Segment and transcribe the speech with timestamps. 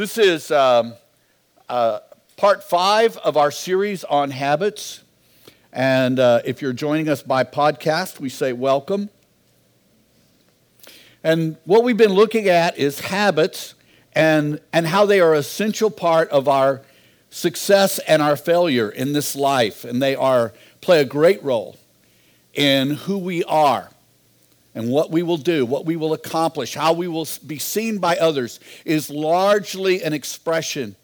[0.00, 0.94] This is um,
[1.68, 1.98] uh,
[2.38, 5.02] part five of our series on habits.
[5.74, 9.10] And uh, if you're joining us by podcast, we say welcome.
[11.22, 13.74] And what we've been looking at is habits
[14.14, 16.80] and, and how they are an essential part of our
[17.28, 19.84] success and our failure in this life.
[19.84, 21.76] And they are, play a great role
[22.54, 23.89] in who we are
[24.74, 28.16] and what we will do, what we will accomplish, how we will be seen by
[28.16, 30.94] others is largely an expression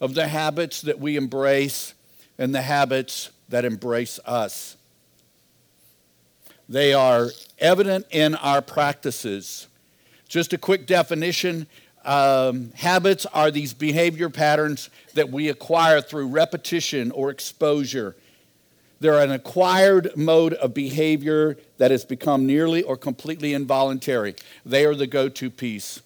[0.00, 1.94] of the habits that we embrace
[2.38, 4.76] and the habits that embrace us.
[6.68, 7.28] They are
[7.58, 9.66] evident in our practices.
[10.28, 11.66] Just a quick definition
[12.04, 18.16] um, habits are these behavior patterns that we acquire through repetition or exposure
[19.00, 24.34] they're an acquired mode of behavior that has become nearly or completely involuntary.
[24.64, 26.02] They are the go to piece.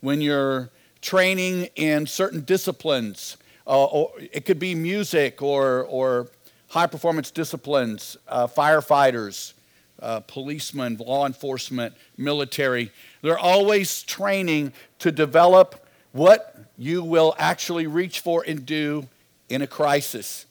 [0.00, 0.70] When you're
[1.02, 3.36] training in certain disciplines,
[3.66, 6.28] uh, or it could be music or, or
[6.68, 9.52] high performance disciplines, uh, firefighters,
[10.00, 18.20] uh, policemen, law enforcement, military, they're always training to develop what you will actually reach
[18.20, 19.06] for and do
[19.48, 20.46] in a crisis.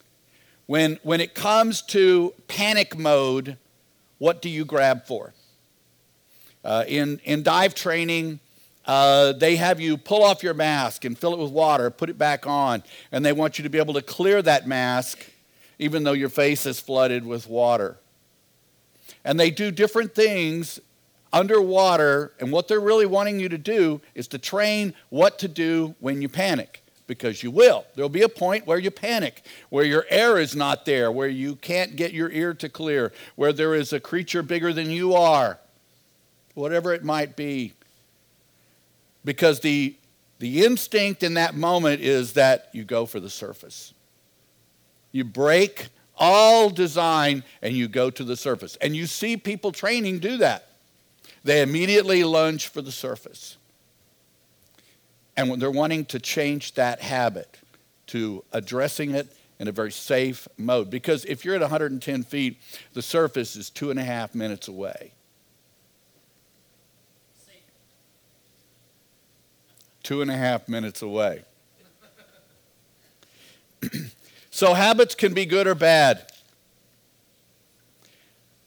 [0.68, 3.58] When, when it comes to panic mode,
[4.20, 5.34] what do you grab for?
[6.64, 8.40] Uh, in, in dive training,
[8.86, 12.18] uh, they have you pull off your mask and fill it with water, put it
[12.18, 15.20] back on, and they want you to be able to clear that mask
[15.82, 17.98] even though your face is flooded with water.
[19.26, 20.80] And they do different things
[21.34, 25.96] underwater, and what they're really wanting you to do is to train what to do
[26.00, 27.84] when you panic because you will.
[27.94, 31.58] There'll be a point where you panic, where your air is not there, where you
[31.58, 35.60] can't get your ear to clear, where there is a creature bigger than you are,
[36.54, 37.74] whatever it might be.
[39.26, 39.98] Because the,
[40.40, 43.94] the instinct in that moment is that you go for the surface.
[45.12, 48.78] You break all design and you go to the surface.
[48.80, 50.70] And you see people training do that.
[51.44, 53.58] They immediately lunge for the surface.
[55.38, 57.58] And they're wanting to change that habit
[58.08, 59.28] to addressing it
[59.60, 60.90] in a very safe mode.
[60.90, 62.60] Because if you're at 110 feet,
[62.94, 65.14] the surface is two and a half minutes away.
[70.04, 71.44] Two and a half minutes away.
[74.52, 76.32] so habits can be good or bad.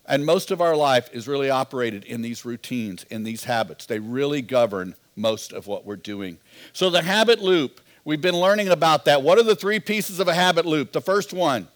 [0.06, 3.86] And most of our life is really operated in these routines, in these habits.
[3.86, 6.38] They really govern most of what we're doing.
[6.72, 9.22] So, the habit loop, we've been learning about that.
[9.22, 10.92] What are the three pieces of a habit loop?
[10.92, 11.69] The first one,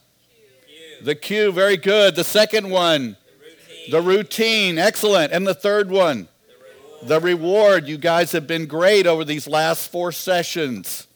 [1.03, 2.17] the cue, very good.
[2.17, 3.91] The second one, the routine.
[3.91, 5.33] the routine, excellent.
[5.33, 7.09] And the third one, the reward.
[7.09, 7.89] the reward.
[7.89, 11.07] You guys have been great over these last four sessions.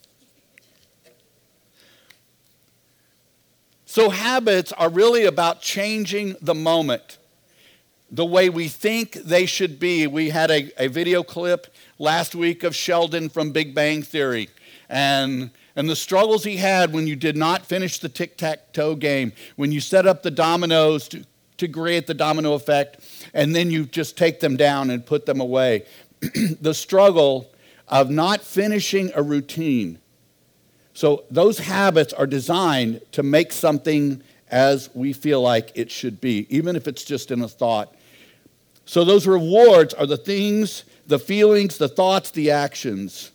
[3.84, 7.18] So, habits are really about changing the moment,
[8.12, 10.06] the way we think they should be.
[10.06, 14.50] We had a, a video clip last week of Sheldon from Big Bang Theory
[14.92, 18.94] and, and the struggles he had when you did not finish the tic tac toe
[18.94, 21.24] game, when you set up the dominoes to,
[21.56, 22.98] to create the domino effect,
[23.32, 25.86] and then you just take them down and put them away.
[26.60, 27.50] the struggle
[27.88, 29.98] of not finishing a routine.
[30.94, 36.46] So, those habits are designed to make something as we feel like it should be,
[36.54, 37.94] even if it's just in a thought.
[38.92, 43.30] So, those rewards are the things the feelings, the thoughts, the actions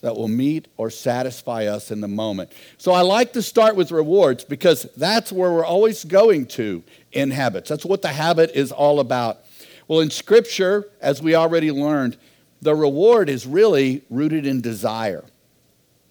[0.00, 2.50] that will meet or satisfy us in the moment.
[2.76, 6.82] So I like to start with rewards because that's where we're always going to
[7.12, 7.68] in habits.
[7.68, 9.38] That's what the habit is all about.
[9.86, 12.16] Well, in Scripture, as we already learned,
[12.60, 15.24] the reward is really rooted in desire.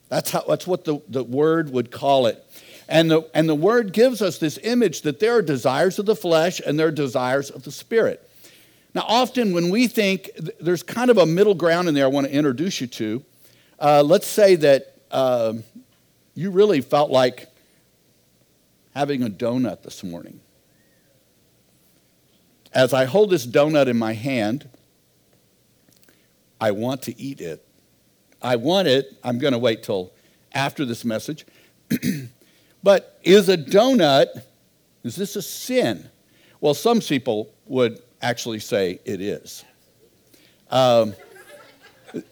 [0.08, 2.42] That's, how, that's what the, the word would call it.
[2.88, 6.16] And the, and the word gives us this image that there are desires of the
[6.16, 8.26] flesh and there are desires of the spirit.
[8.96, 12.28] Now, often when we think there's kind of a middle ground in there I want
[12.28, 13.26] to introduce you to,
[13.78, 15.54] uh, let's say that uh,
[16.34, 17.50] you really felt like
[18.96, 20.40] having a donut this morning.
[22.72, 24.70] As I hold this donut in my hand,
[26.62, 27.68] I want to eat it.
[28.42, 29.14] I want it.
[29.26, 30.14] I'm going to wait till
[30.54, 31.46] after this message.
[32.84, 34.28] but is a donut,
[35.04, 36.10] is this a sin?
[36.62, 39.64] Well, some people would actually say it is.
[40.72, 41.14] Um,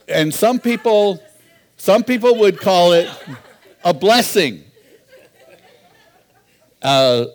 [0.08, 1.22] and some people,
[1.78, 3.08] some people would call it
[3.84, 4.64] a blessing.
[6.82, 7.26] Uh,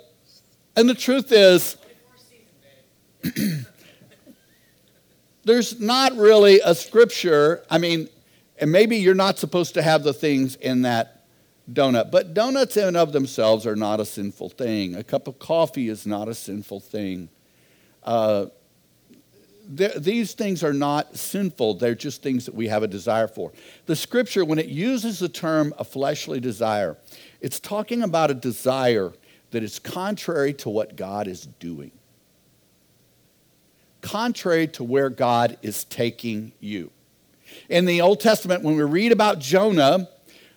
[0.77, 1.77] and the truth is,
[5.45, 7.63] there's not really a scripture.
[7.71, 8.09] I mean,
[8.61, 11.27] And maybe you're not supposed to have the things in that
[11.73, 14.97] donut, but donuts in and of themselves are not a sinful thing.
[14.97, 17.29] A cup of coffee is not a sinful thing.
[18.03, 18.47] Uh,
[19.69, 23.53] these things are not sinful, they're just things that we have a desire for.
[23.85, 26.97] The scripture, when it uses the term a fleshly desire,
[27.41, 29.13] it's talking about a desire
[29.51, 31.91] that is contrary to what God is doing,
[34.01, 36.91] contrary to where God is taking you.
[37.69, 40.09] In the Old Testament, when we read about Jonah,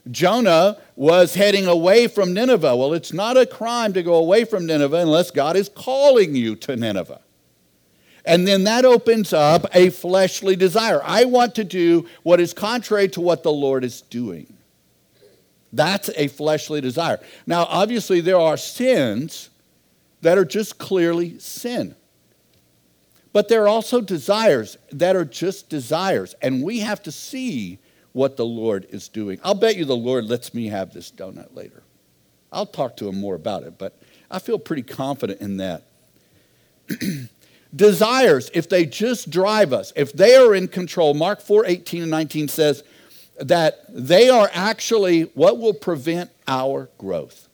[0.09, 2.75] Jonah was heading away from Nineveh.
[2.75, 6.55] Well, it's not a crime to go away from Nineveh unless God is calling you
[6.57, 7.21] to Nineveh.
[8.25, 11.01] And then that opens up a fleshly desire.
[11.03, 14.57] I want to do what is contrary to what the Lord is doing.
[15.73, 17.19] That's a fleshly desire.
[17.47, 19.49] Now, obviously, there are sins
[20.21, 21.95] that are just clearly sin.
[23.33, 26.35] But there are also desires that are just desires.
[26.41, 27.79] And we have to see
[28.11, 29.39] what the Lord is doing.
[29.43, 31.83] I'll bet you the Lord lets me have this donut later.
[32.51, 33.97] I'll talk to him more about it, but
[34.29, 35.83] I feel pretty confident in that.
[37.75, 42.11] desires if they just drive us if they are in control mark 4 18 and
[42.11, 42.83] 19 says
[43.39, 47.47] that they are actually what will prevent our growth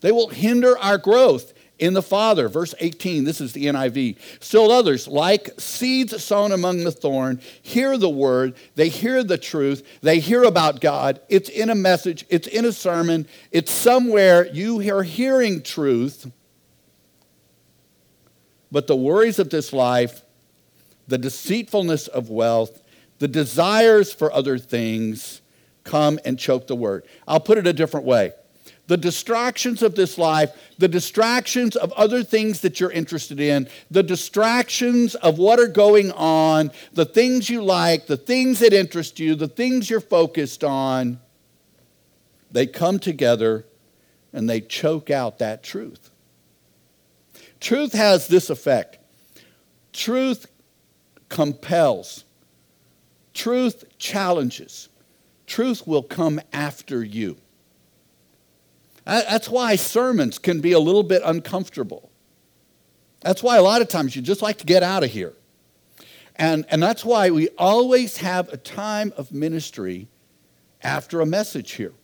[0.00, 2.48] they will hinder our growth in the Father.
[2.48, 4.16] Verse 18, this is the NIV.
[4.40, 9.86] Still others, like seeds sown among the thorn, hear the word, they hear the truth,
[10.02, 11.20] they hear about God.
[11.28, 16.30] It's in a message, it's in a sermon, it's somewhere you are hearing truth.
[18.70, 20.22] But the worries of this life,
[21.06, 22.82] the deceitfulness of wealth,
[23.18, 25.40] the desires for other things
[25.84, 27.04] come and choke the word.
[27.26, 28.32] I'll put it a different way
[28.88, 34.02] the distractions of this life, the distractions of other things that you're interested in, the
[34.02, 39.34] distractions of what are going on, the things you like, the things that interest you,
[39.34, 41.20] the things you're focused on,
[42.50, 43.66] they come together
[44.32, 46.07] and they choke out that truth.
[47.60, 48.98] Truth has this effect
[49.92, 50.46] truth
[51.28, 52.24] compels,
[53.34, 54.88] truth challenges,
[55.46, 57.36] truth will come after you.
[59.04, 62.10] That's why sermons can be a little bit uncomfortable.
[63.20, 65.32] That's why a lot of times you just like to get out of here.
[66.36, 70.08] And, and that's why we always have a time of ministry
[70.82, 71.94] after a message here.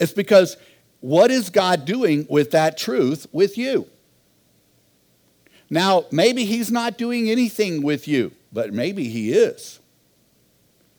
[0.00, 0.56] It's because
[1.02, 3.86] what is God doing with that truth with you?
[5.68, 9.80] Now, maybe He's not doing anything with you, but maybe He is.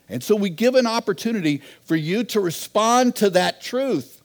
[0.10, 4.22] And so we give an opportunity for you to respond to that truth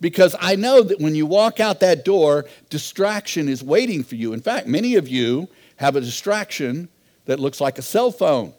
[0.00, 4.32] because I know that when you walk out that door, distraction is waiting for you.
[4.32, 6.88] In fact, many of you have a distraction
[7.26, 8.54] that looks like a cell phone,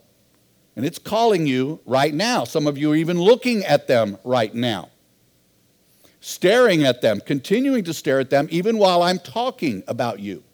[0.76, 2.44] and it's calling you right now.
[2.44, 4.88] Some of you are even looking at them right now,
[6.20, 10.44] staring at them, continuing to stare at them, even while I'm talking about you.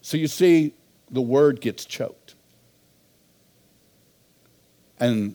[0.00, 0.74] So you see,
[1.10, 2.34] the word gets choked
[4.98, 5.34] and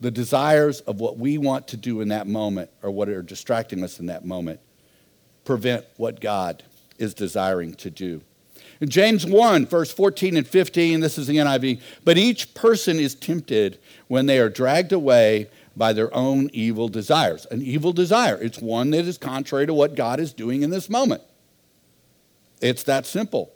[0.00, 3.82] the desires of what we want to do in that moment or what are distracting
[3.82, 4.60] us in that moment
[5.44, 6.62] prevent what God
[6.98, 8.22] is desiring to do.
[8.84, 13.78] James 1, verse 14 and 15, this is the NIV, but each person is tempted
[14.06, 17.46] when they are dragged away by their own evil desires.
[17.50, 20.88] An evil desire, it's one that is contrary to what God is doing in this
[20.88, 21.22] moment.
[22.60, 23.52] It's that simple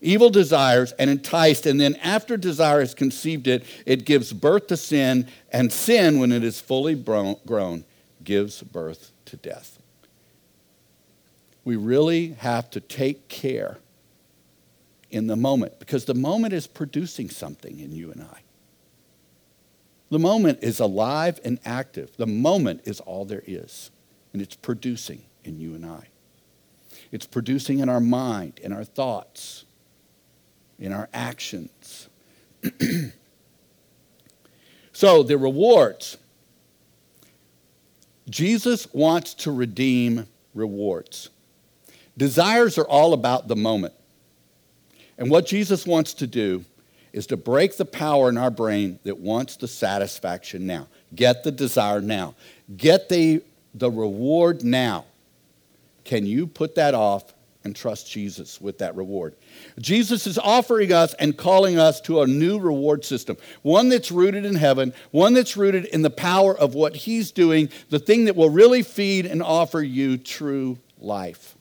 [0.00, 4.76] evil desires and enticed, and then after desire has conceived it, it gives birth to
[4.76, 7.84] sin, and sin, when it is fully grown,
[8.22, 9.75] gives birth to death.
[11.66, 13.78] We really have to take care
[15.10, 18.42] in the moment because the moment is producing something in you and I.
[20.08, 22.16] The moment is alive and active.
[22.16, 23.90] The moment is all there is,
[24.32, 26.06] and it's producing in you and I.
[27.10, 29.64] It's producing in our mind, in our thoughts,
[30.78, 32.08] in our actions.
[34.92, 36.16] so, the rewards.
[38.30, 41.30] Jesus wants to redeem rewards.
[42.16, 43.94] Desires are all about the moment.
[45.18, 46.64] And what Jesus wants to do
[47.12, 50.86] is to break the power in our brain that wants the satisfaction now.
[51.14, 52.34] Get the desire now.
[52.76, 53.42] Get the,
[53.74, 55.06] the reward now.
[56.04, 57.32] Can you put that off
[57.66, 59.34] and trust Jesus with that reward.
[59.80, 64.46] Jesus is offering us and calling us to a new reward system, one that's rooted
[64.46, 68.36] in heaven, one that's rooted in the power of what He's doing, the thing that
[68.36, 71.55] will really feed and offer you true life.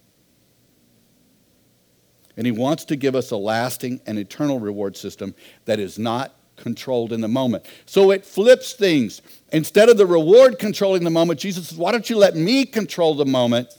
[2.37, 6.33] And He wants to give us a lasting and eternal reward system that is not
[6.55, 7.65] controlled in the moment.
[7.85, 9.21] So it flips things.
[9.51, 13.15] Instead of the reward controlling the moment, Jesus says, Why don't you let me control
[13.15, 13.69] the moment?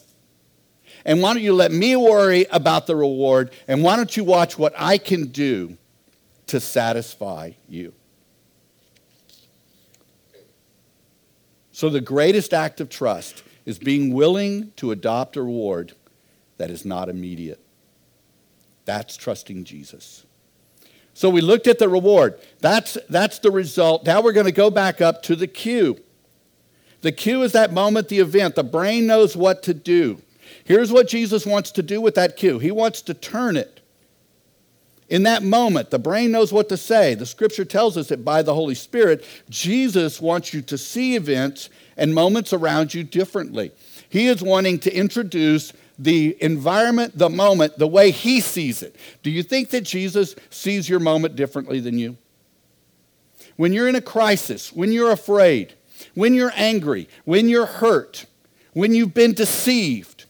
[1.04, 3.52] And why don't you let me worry about the reward?
[3.68, 5.78] And why don't you watch what I can do
[6.48, 7.92] to satisfy you?
[11.70, 15.92] So, the greatest act of trust is being willing to adopt a reward
[16.56, 17.60] that is not immediate.
[18.86, 20.24] That's trusting Jesus.
[21.12, 22.38] So we looked at the reward.
[22.60, 24.06] That's, that's the result.
[24.06, 25.98] Now we're going to go back up to the cue.
[27.02, 28.54] The cue is that moment, the event.
[28.54, 30.22] The brain knows what to do.
[30.64, 33.80] Here's what Jesus wants to do with that cue He wants to turn it.
[35.08, 37.14] In that moment, the brain knows what to say.
[37.14, 41.70] The scripture tells us that by the Holy Spirit, Jesus wants you to see events
[41.96, 43.70] and moments around you differently.
[44.08, 48.96] He is wanting to introduce the environment, the moment, the way he sees it.
[49.22, 52.16] Do you think that Jesus sees your moment differently than you?
[53.56, 55.74] When you're in a crisis, when you're afraid,
[56.14, 58.26] when you're angry, when you're hurt,
[58.74, 60.26] when you've been deceived,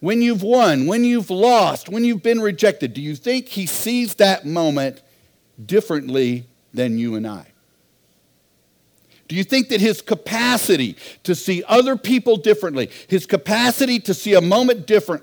[0.00, 4.14] when you've won, when you've lost, when you've been rejected, do you think he sees
[4.16, 5.02] that moment
[5.64, 7.46] differently than you and I?
[9.28, 14.34] Do you think that his capacity to see other people differently, his capacity to see
[14.34, 15.22] a moment different,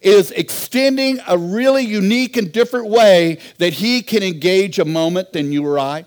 [0.00, 5.52] is extending a really unique and different way that he can engage a moment than
[5.52, 6.06] you or I?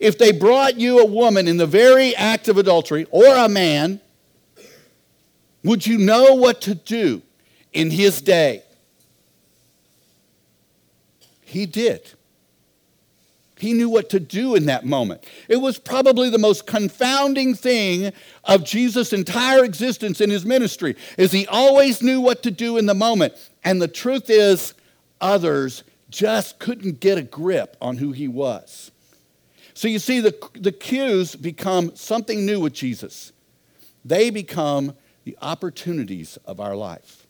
[0.00, 4.00] If they brought you a woman in the very act of adultery or a man,
[5.62, 7.22] would you know what to do
[7.72, 8.62] in his day?
[11.44, 12.10] He did.
[13.56, 15.24] He knew what to do in that moment.
[15.48, 21.30] It was probably the most confounding thing of Jesus' entire existence in his ministry is
[21.30, 23.34] he always knew what to do in the moment.
[23.62, 24.74] And the truth is
[25.20, 28.90] others just couldn't get a grip on who he was.
[29.74, 33.32] So you see the the cues become something new with Jesus.
[34.04, 34.94] They become
[35.24, 37.23] the opportunities of our life.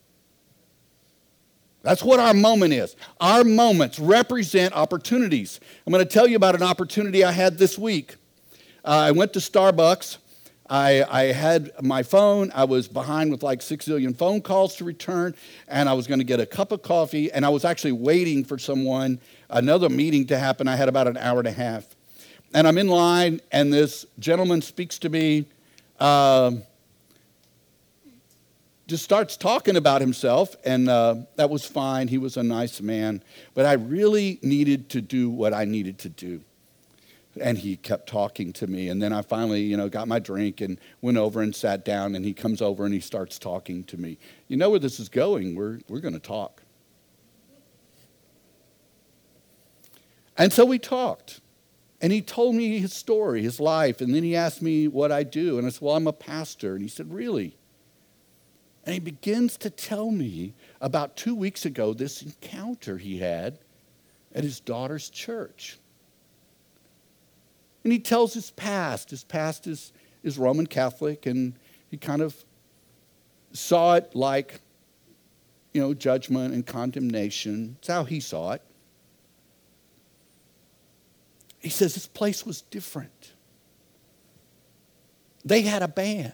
[1.85, 2.95] That's what our moment is.
[3.21, 5.59] Our moments represent opportunities.
[5.85, 8.15] I'm going to tell you about an opportunity I had this week.
[8.83, 10.17] Uh, I went to Starbucks.
[10.67, 12.51] I, I, had my phone.
[12.55, 15.35] I was behind with like six zillion phone calls to return,
[15.67, 18.43] and I was going to get a cup of coffee, and I was actually waiting
[18.43, 19.19] for someone,
[19.51, 20.67] another meeting to happen.
[20.67, 21.85] I had about an hour and a half.
[22.55, 25.45] And I'm in line, and this gentleman speaks to me.
[25.99, 26.63] Um,
[28.87, 32.07] just starts talking about himself, and uh, that was fine.
[32.07, 33.23] He was a nice man.
[33.53, 36.41] But I really needed to do what I needed to do.
[37.41, 38.87] And he kept talking to me.
[38.87, 42.15] And then I finally, you know, got my drink and went over and sat down.
[42.15, 44.17] And he comes over and he starts talking to me.
[44.47, 45.53] You know where this is going.
[45.53, 46.61] We're, we're going to talk.
[50.37, 51.41] And so we talked.
[52.01, 53.99] And he told me his story, his life.
[53.99, 55.57] And then he asked me what I do.
[55.57, 56.73] And I said, Well, I'm a pastor.
[56.73, 57.57] And he said, Really?
[58.85, 63.57] And he begins to tell me about two weeks ago this encounter he had
[64.33, 65.79] at his daughter's church.
[67.83, 69.09] And he tells his past.
[69.09, 69.91] His past is,
[70.23, 71.53] is Roman Catholic, and
[71.89, 72.35] he kind of
[73.53, 74.61] saw it like,
[75.73, 77.77] you know, judgment and condemnation.
[77.79, 78.61] It's how he saw it.
[81.59, 83.33] He says this place was different.
[85.43, 86.33] They had a band.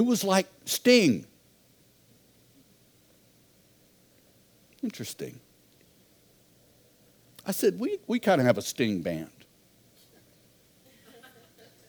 [0.00, 1.26] It was like Sting.
[4.82, 5.38] Interesting.
[7.46, 9.28] I said, we, we kind of have a Sting band.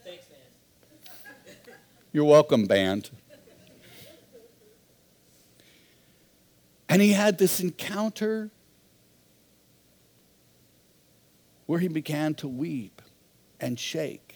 [0.03, 1.75] Thanks, man.
[2.11, 3.11] You're welcome, band.
[6.89, 8.49] And he had this encounter
[11.65, 13.01] where he began to weep
[13.61, 14.35] and shake.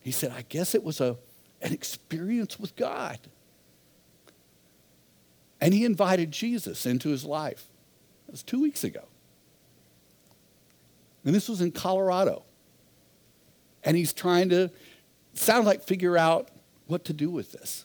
[0.00, 1.16] He said, I guess it was a
[1.60, 3.18] an experience with God.
[5.60, 7.66] And he invited Jesus into his life.
[8.26, 9.04] That was two weeks ago.
[11.24, 12.44] And this was in Colorado.
[13.82, 14.70] And he's trying to,
[15.34, 16.48] sound like, figure out
[16.86, 17.84] what to do with this.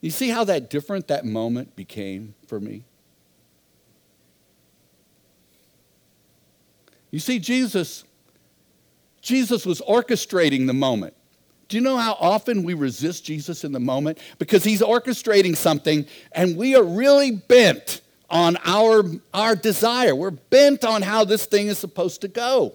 [0.00, 2.84] You see how that different that moment became for me?
[7.10, 8.04] You see, Jesus
[9.28, 11.12] Jesus was orchestrating the moment.
[11.68, 14.16] Do you know how often we resist Jesus in the moment?
[14.38, 19.02] Because he's orchestrating something and we are really bent on our,
[19.34, 20.14] our desire.
[20.14, 22.72] We're bent on how this thing is supposed to go.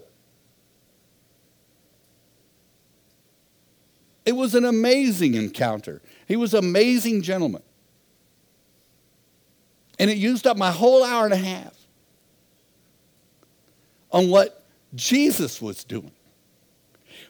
[4.24, 6.02] It was an amazing encounter.
[6.28, 7.62] He was an amazing gentleman.
[9.98, 11.74] And it used up my whole hour and a half
[14.12, 16.12] on what Jesus was doing.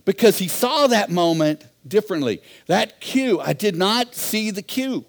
[0.05, 2.43] Because he saw that moment differently.
[2.67, 5.05] That cue, I did not see the cue.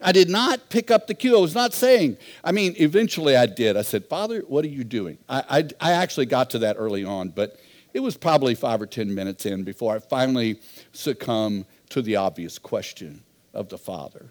[0.00, 1.36] I did not pick up the cue.
[1.36, 3.76] I was not saying, I mean, eventually I did.
[3.76, 5.18] I said, Father, what are you doing?
[5.28, 5.42] I,
[5.80, 7.58] I, I actually got to that early on, but
[7.92, 10.60] it was probably five or 10 minutes in before I finally
[10.92, 14.26] succumbed to the obvious question of the Father.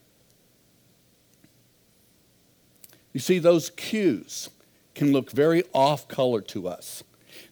[3.14, 4.50] You see, those cues
[4.96, 7.04] can look very off color to us.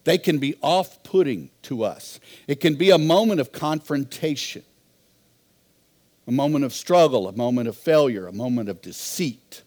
[0.05, 2.19] They can be off putting to us.
[2.47, 4.63] It can be a moment of confrontation,
[6.27, 9.63] a moment of struggle, a moment of failure, a moment of deceit.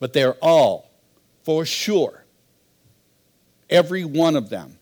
[0.00, 0.90] But they're all,
[1.44, 2.24] for sure,
[3.70, 4.78] every one of them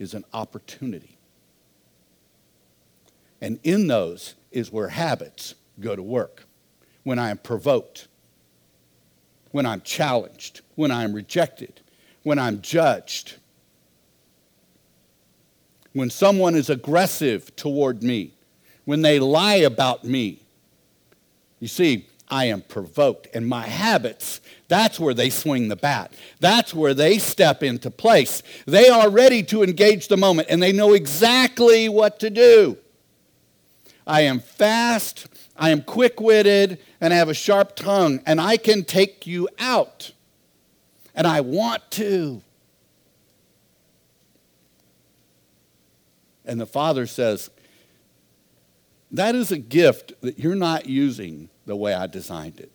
[0.00, 1.16] is an opportunity.
[3.40, 6.44] And in those is where habits go to work.
[7.04, 8.08] When I am provoked,
[9.52, 11.80] when I'm challenged, when I'm rejected,
[12.28, 13.36] when I'm judged,
[15.94, 18.34] when someone is aggressive toward me,
[18.84, 20.42] when they lie about me.
[21.58, 23.28] You see, I am provoked.
[23.34, 26.12] And my habits, that's where they swing the bat.
[26.38, 28.42] That's where they step into place.
[28.66, 32.76] They are ready to engage the moment and they know exactly what to do.
[34.06, 38.58] I am fast, I am quick witted, and I have a sharp tongue, and I
[38.58, 40.12] can take you out.
[41.18, 42.42] And I want to.
[46.44, 47.50] And the father says,
[49.10, 52.70] That is a gift that you're not using the way I designed it.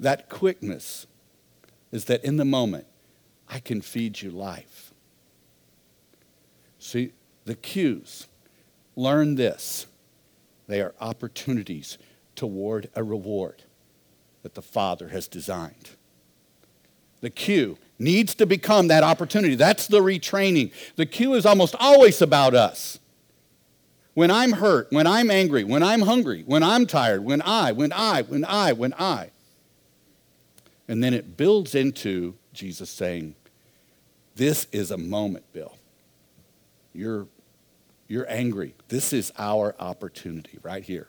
[0.00, 1.06] That quickness
[1.92, 2.88] is that in the moment,
[3.48, 4.92] I can feed you life.
[6.80, 7.12] See,
[7.44, 8.26] the cues.
[8.96, 9.86] Learn this.
[10.66, 11.98] They are opportunities
[12.34, 13.62] toward a reward
[14.44, 15.90] that the Father has designed.
[17.22, 19.54] The cue needs to become that opportunity.
[19.54, 20.70] That's the retraining.
[20.96, 23.00] The cue is almost always about us.
[24.12, 27.90] When I'm hurt, when I'm angry, when I'm hungry, when I'm tired, when I, when
[27.92, 29.30] I, when I, when I.
[30.86, 33.34] And then it builds into Jesus saying,
[34.36, 35.74] This is a moment, Bill.
[36.92, 37.26] You're
[38.06, 38.74] you're angry.
[38.88, 41.08] This is our opportunity right here.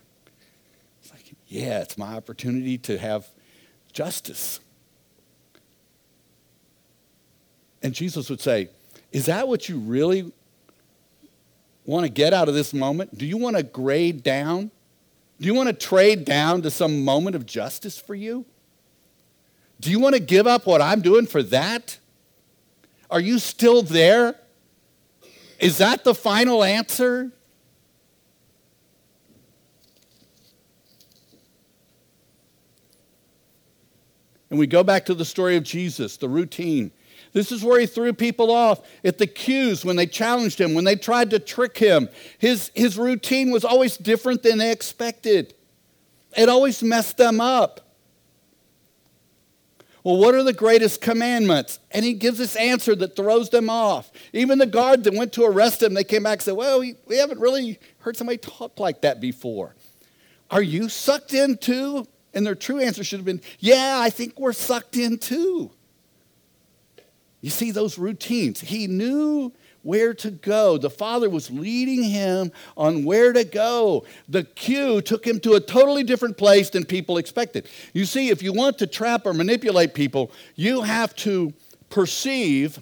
[1.55, 3.29] Yeah, it's my opportunity to have
[3.93, 4.59] justice.
[7.81, 8.67] And Jesus would say,
[9.13, 10.33] Is that what you really
[11.85, 13.17] want to get out of this moment?
[13.17, 14.69] Do you want to grade down?
[15.39, 18.43] Do you want to trade down to some moment of justice for you?
[19.79, 21.99] Do you want to give up what I'm doing for that?
[23.09, 24.35] Are you still there?
[25.61, 27.31] Is that the final answer?
[34.49, 36.91] And we go back to the story of Jesus, the routine.
[37.33, 40.85] This is where he threw people off at the cues when they challenged him, when
[40.85, 42.07] they tried to trick him.
[42.37, 45.53] His, his routine was always different than they expected,
[46.37, 47.81] it always messed them up.
[50.05, 51.79] Well, what are the greatest commandments?
[51.89, 54.11] And he gives this answer that throws them off.
[54.33, 56.93] Even the guard that went to arrest him, they came back and said, Well, we,
[57.07, 59.75] we haven't really heard somebody talk like that before.
[60.51, 62.07] Are you sucked in too?
[62.35, 65.71] And their true answer should have been, Yeah, I think we're sucked in too.
[67.41, 68.59] You see those routines.
[68.59, 70.79] He knew where to go.
[70.79, 74.03] The Father was leading him on where to go.
[74.27, 77.69] The cue took him to a totally different place than people expected.
[77.93, 81.53] You see, if you want to trap or manipulate people, you have to
[81.91, 82.81] perceive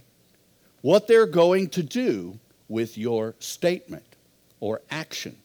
[0.80, 2.40] what they're going to do
[2.70, 4.16] with your statement
[4.62, 5.36] or action.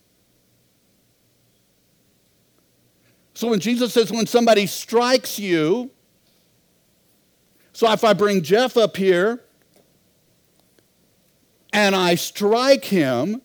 [3.39, 5.93] So when Jesus says, when somebody strikes you,
[7.73, 9.45] so if I bring Jeff up here
[11.73, 13.41] and I strike him,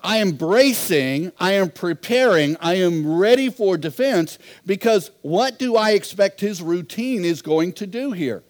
[0.00, 5.90] I am bracing, I am preparing, I am ready for defense because what do I
[5.90, 8.44] expect his routine is going to do here?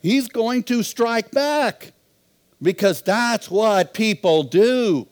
[0.00, 1.92] He's going to strike back
[2.62, 5.08] because that's what people do.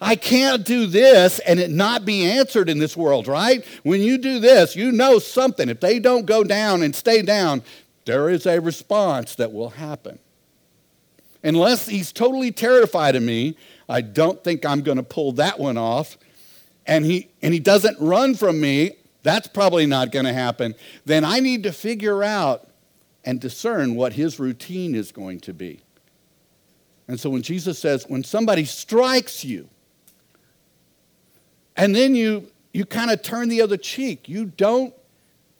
[0.00, 3.64] I can't do this and it not be answered in this world, right?
[3.82, 5.68] When you do this, you know something.
[5.68, 7.62] If they don't go down and stay down,
[8.04, 10.18] there is a response that will happen.
[11.42, 13.56] Unless he's totally terrified of me,
[13.88, 16.18] I don't think I'm going to pull that one off.
[16.86, 20.74] And he, and he doesn't run from me, that's probably not going to happen.
[21.04, 22.68] Then I need to figure out
[23.24, 25.82] and discern what his routine is going to be.
[27.08, 29.68] And so when Jesus says, when somebody strikes you,
[31.76, 34.94] and then you, you kind of turn the other cheek, you don't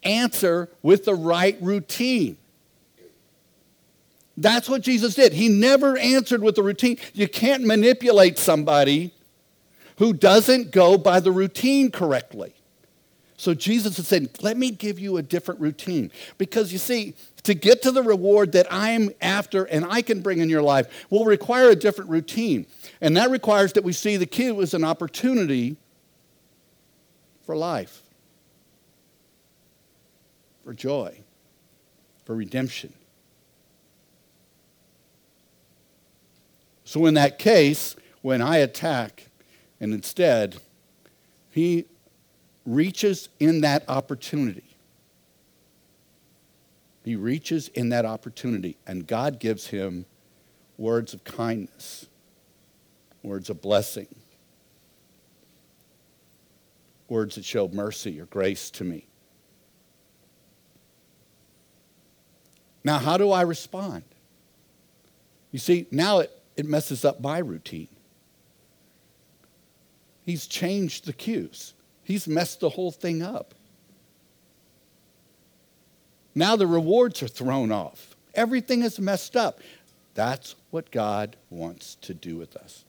[0.03, 2.39] answer with the right routine.
[4.37, 5.33] That's what Jesus did.
[5.33, 6.99] He never answered with the routine.
[7.15, 9.15] You can't manipulate somebody
[9.99, 12.55] who doesn't go by the routine correctly.
[13.39, 16.11] So Jesus is saying, Let me give you a different routine.
[16.39, 20.41] Because you see, to get to the reward that I'm after and I can bring
[20.41, 22.67] in your life will require a different routine.
[23.01, 25.77] And that requires that we see the cue as an opportunity
[27.47, 28.03] for life,
[30.65, 31.17] for joy,
[32.25, 32.93] for redemption.
[36.85, 39.29] So, in that case, when I attack,
[39.81, 40.57] and instead,
[41.51, 41.87] he
[42.65, 44.65] reaches in that opportunity.
[47.05, 50.07] He reaches in that opportunity, and God gives him
[50.77, 52.07] words of kindness,
[53.23, 54.09] words of blessing,
[57.09, 59.07] words that show mercy or grace to me.
[62.85, 64.05] Now, how do I respond?
[65.51, 67.89] You see, now it it messes up my routine.
[70.25, 73.55] He's changed the cues, he's messed the whole thing up.
[76.35, 78.15] Now the rewards are thrown off.
[78.35, 79.61] Everything is messed up.
[80.15, 82.85] That's what God wants to do with us.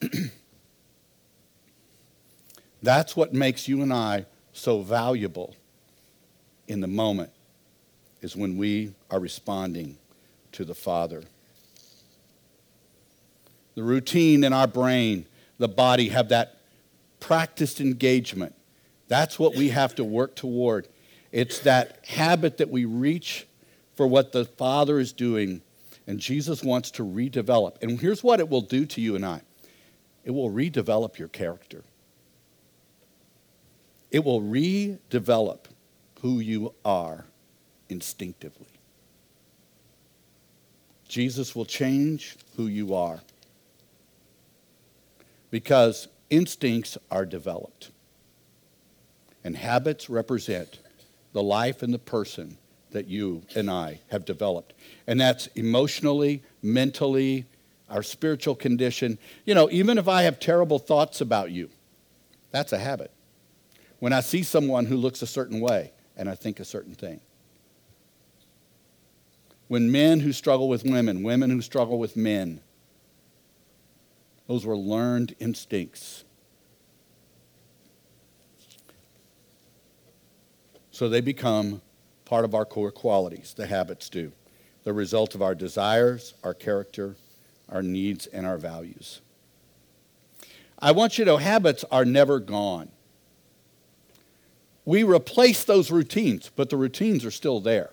[2.82, 5.54] That's what makes you and I so valuable
[6.66, 7.30] in the moment,
[8.20, 9.96] is when we are responding
[10.52, 11.22] to the Father
[13.78, 15.24] the routine in our brain,
[15.58, 16.56] the body have that
[17.20, 18.52] practiced engagement.
[19.06, 20.88] That's what we have to work toward.
[21.30, 23.46] It's that habit that we reach
[23.94, 25.62] for what the Father is doing,
[26.08, 27.80] and Jesus wants to redevelop.
[27.80, 29.42] And here's what it will do to you and I
[30.24, 31.84] it will redevelop your character,
[34.10, 35.60] it will redevelop
[36.20, 37.24] who you are
[37.88, 38.66] instinctively.
[41.08, 43.20] Jesus will change who you are
[45.50, 47.90] because instincts are developed.
[49.44, 50.78] And habits represent
[51.32, 52.58] the life and the person
[52.90, 54.74] that you and I have developed.
[55.06, 57.46] And that's emotionally, mentally,
[57.88, 59.18] our spiritual condition.
[59.44, 61.70] You know, even if I have terrible thoughts about you,
[62.50, 63.10] that's a habit.
[63.98, 67.20] When I see someone who looks a certain way and I think a certain thing.
[69.68, 72.60] When men who struggle with women, women who struggle with men,
[74.46, 76.24] those were learned instincts.
[80.90, 81.82] So they become
[82.24, 84.32] part of our core qualities, the habits do.
[84.84, 87.16] The result of our desires, our character,
[87.68, 89.20] our needs, and our values.
[90.78, 92.90] I want you to know habits are never gone.
[94.88, 97.90] We replace those routines, but the routines are still there.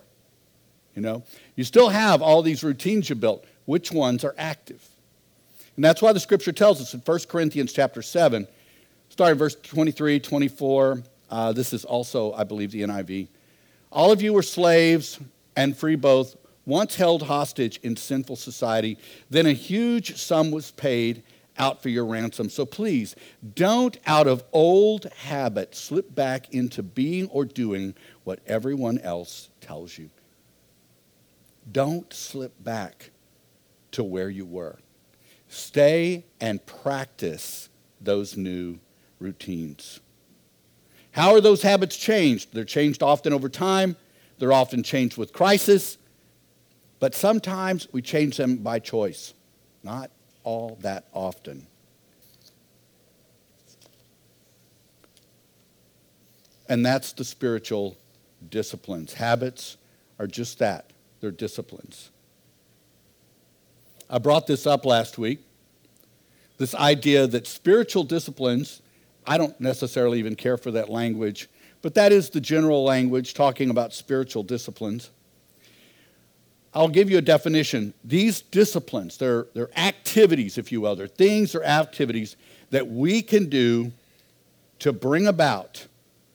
[0.96, 1.24] You know,
[1.58, 3.44] you still have all these routines you built.
[3.66, 4.82] Which ones are active?
[5.76, 8.48] And that's why the scripture tells us in 1 Corinthians chapter 7,
[9.10, 11.04] starting verse 23, 24.
[11.30, 13.28] Uh, this is also, I believe, the NIV.
[13.92, 15.20] All of you were slaves
[15.58, 18.98] and free both, once held hostage in sinful society.
[19.30, 21.24] Then a huge sum was paid
[21.58, 22.50] out for your ransom.
[22.50, 23.16] So please,
[23.54, 29.98] don't out of old habit slip back into being or doing what everyone else tells
[29.98, 30.10] you.
[31.72, 33.12] Don't slip back
[33.92, 34.78] to where you were.
[35.48, 37.70] Stay and practice
[38.02, 38.80] those new
[39.20, 40.00] routines.
[41.12, 42.54] How are those habits changed?
[42.54, 43.96] They're changed often over time,
[44.38, 45.98] they're often changed with crisis,
[47.00, 49.34] but sometimes we change them by choice,
[49.82, 50.12] not
[50.46, 51.68] all that often.
[56.70, 57.98] And that's the spiritual
[58.50, 59.14] disciplines.
[59.14, 59.76] Habits
[60.18, 62.12] are just that they're disciplines.
[64.10, 65.42] I brought this up last week
[66.58, 68.82] this idea that spiritual disciplines,
[69.26, 71.50] I don't necessarily even care for that language,
[71.82, 75.10] but that is the general language talking about spiritual disciplines.
[76.76, 77.94] I'll give you a definition.
[78.04, 82.36] These disciplines, they're, they're activities, if you will, they're things or activities
[82.72, 83.94] that we can do
[84.80, 85.88] to bring about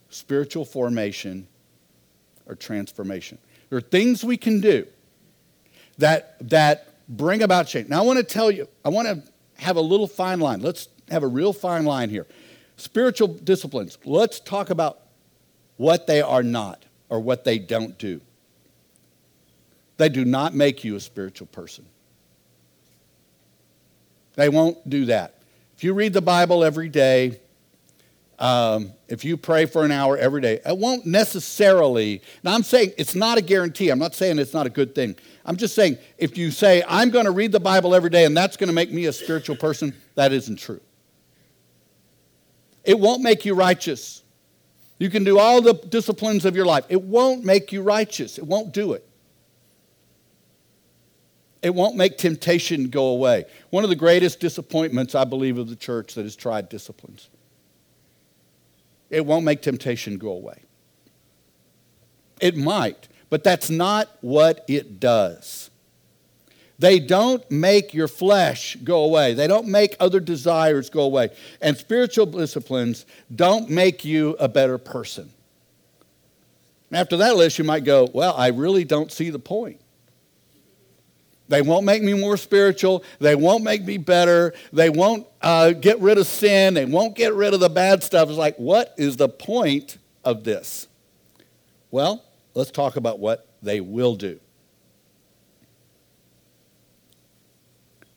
[0.09, 1.47] spiritual formation
[2.47, 3.37] or transformation.
[3.69, 4.87] There are things we can do
[5.99, 7.91] that, that bring about change.
[7.91, 9.23] Now, I want to tell you, I want to
[9.63, 10.63] have a little fine line.
[10.63, 12.27] Let's have a real fine line here.
[12.79, 15.01] Spiritual disciplines, let's talk about
[15.77, 18.23] what they are not or what they don't do.
[20.01, 21.85] They do not make you a spiritual person.
[24.35, 25.43] They won't do that.
[25.77, 27.39] If you read the Bible every day,
[28.39, 32.23] um, if you pray for an hour every day, it won't necessarily.
[32.43, 33.91] Now, I'm saying it's not a guarantee.
[33.91, 35.17] I'm not saying it's not a good thing.
[35.45, 38.35] I'm just saying if you say, I'm going to read the Bible every day and
[38.35, 40.81] that's going to make me a spiritual person, that isn't true.
[42.85, 44.23] It won't make you righteous.
[44.99, 48.39] You can do all the disciplines of your life, it won't make you righteous.
[48.39, 49.07] It won't do it.
[51.63, 53.45] It won't make temptation go away.
[53.69, 57.29] One of the greatest disappointments, I believe, of the church that has tried disciplines
[59.11, 60.63] it won't make temptation go away.
[62.41, 65.71] It might, but that's not what it does.
[66.79, 69.35] They don't make your flesh go away.
[69.35, 71.29] They don't make other desires go away.
[71.61, 75.31] And spiritual disciplines don't make you a better person.
[76.91, 79.79] After that list, you might go, Well, I really don't see the point.
[81.51, 83.03] They won't make me more spiritual.
[83.19, 84.55] They won't make me better.
[84.73, 86.75] They won't uh, get rid of sin.
[86.75, 88.29] They won't get rid of the bad stuff.
[88.29, 90.87] It's like, what is the point of this?
[91.91, 94.39] Well, let's talk about what they will do.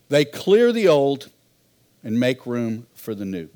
[0.09, 1.31] They clear the old
[2.03, 3.49] and make room for the new.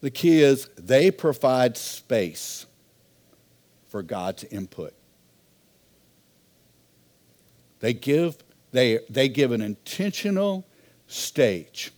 [0.00, 2.66] The key is they provide space
[3.88, 4.94] for God's input.
[7.80, 8.36] They give,
[8.72, 10.66] they, they give an intentional
[11.06, 11.92] stage,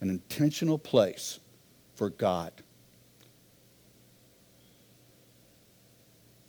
[0.00, 1.40] an intentional place
[1.94, 2.52] for God.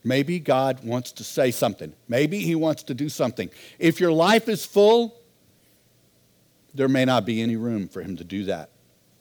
[0.03, 1.93] Maybe God wants to say something.
[2.07, 3.49] Maybe He wants to do something.
[3.79, 5.15] If your life is full,
[6.73, 8.69] there may not be any room for Him to do that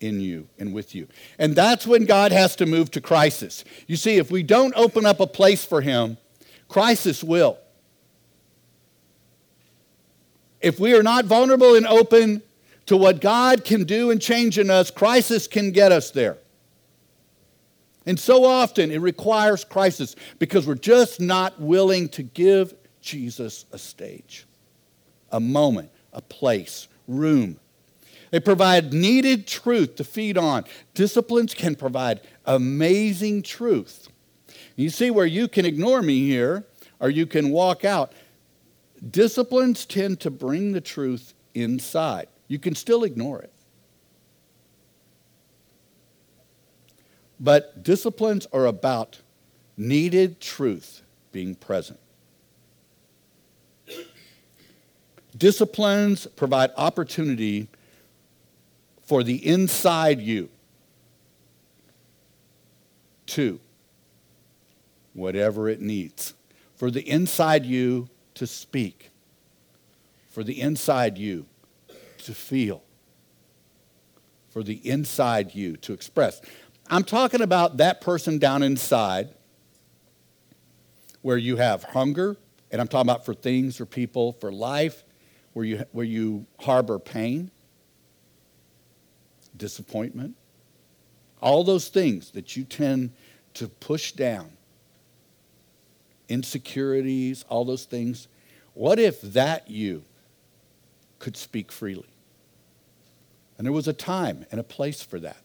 [0.00, 1.08] in you and with you.
[1.38, 3.64] And that's when God has to move to crisis.
[3.86, 6.16] You see, if we don't open up a place for Him,
[6.68, 7.58] crisis will.
[10.60, 12.42] If we are not vulnerable and open
[12.86, 16.38] to what God can do and change in us, crisis can get us there.
[18.06, 23.78] And so often it requires crisis because we're just not willing to give Jesus a
[23.78, 24.46] stage,
[25.30, 27.60] a moment, a place, room.
[28.30, 30.64] They provide needed truth to feed on.
[30.94, 34.08] Disciplines can provide amazing truth.
[34.76, 36.64] You see where you can ignore me here
[37.00, 38.12] or you can walk out.
[39.10, 42.28] Disciplines tend to bring the truth inside.
[42.48, 43.52] You can still ignore it.
[47.40, 49.20] But disciplines are about
[49.76, 52.00] needed truth being present.
[55.36, 57.68] Disciplines provide opportunity
[59.04, 60.48] for the inside you
[63.26, 63.60] to
[65.12, 66.34] whatever it needs.
[66.74, 68.08] For the inside you
[68.38, 69.10] to speak,
[70.30, 71.46] for the inside you
[72.18, 72.84] to feel,
[74.50, 76.40] for the inside you to express.
[76.88, 79.30] I'm talking about that person down inside
[81.22, 82.36] where you have hunger,
[82.70, 85.02] and I'm talking about for things or people, for life,
[85.52, 87.50] where you, where you harbor pain,
[89.56, 90.36] disappointment,
[91.42, 93.12] all those things that you tend
[93.54, 94.57] to push down
[96.28, 98.28] insecurities, all those things.
[98.74, 100.04] What if that you
[101.18, 102.08] could speak freely?
[103.56, 105.38] And there was a time and a place for that.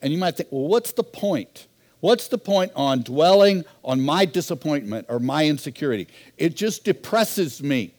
[0.00, 1.66] And you might think, well, what's the point?
[2.00, 6.06] What's the point on dwelling on my disappointment or my insecurity?
[6.36, 7.94] It just depresses me.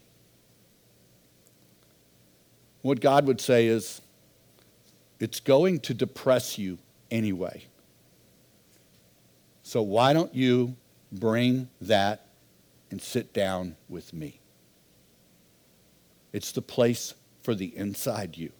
[2.82, 4.00] What God would say is,
[5.18, 6.78] it's going to depress you
[7.10, 7.64] anyway.
[9.66, 10.76] So why don't you
[11.10, 12.28] bring that
[12.92, 14.38] and sit down with me?
[16.32, 18.52] It's the place for the inside you.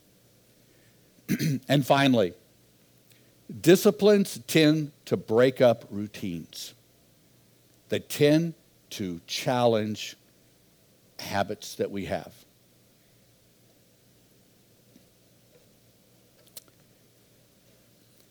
[1.68, 2.34] and finally,
[3.60, 6.74] disciplines tend to break up routines.
[7.88, 8.54] They tend
[8.90, 10.16] to challenge
[11.20, 12.34] habits that we have.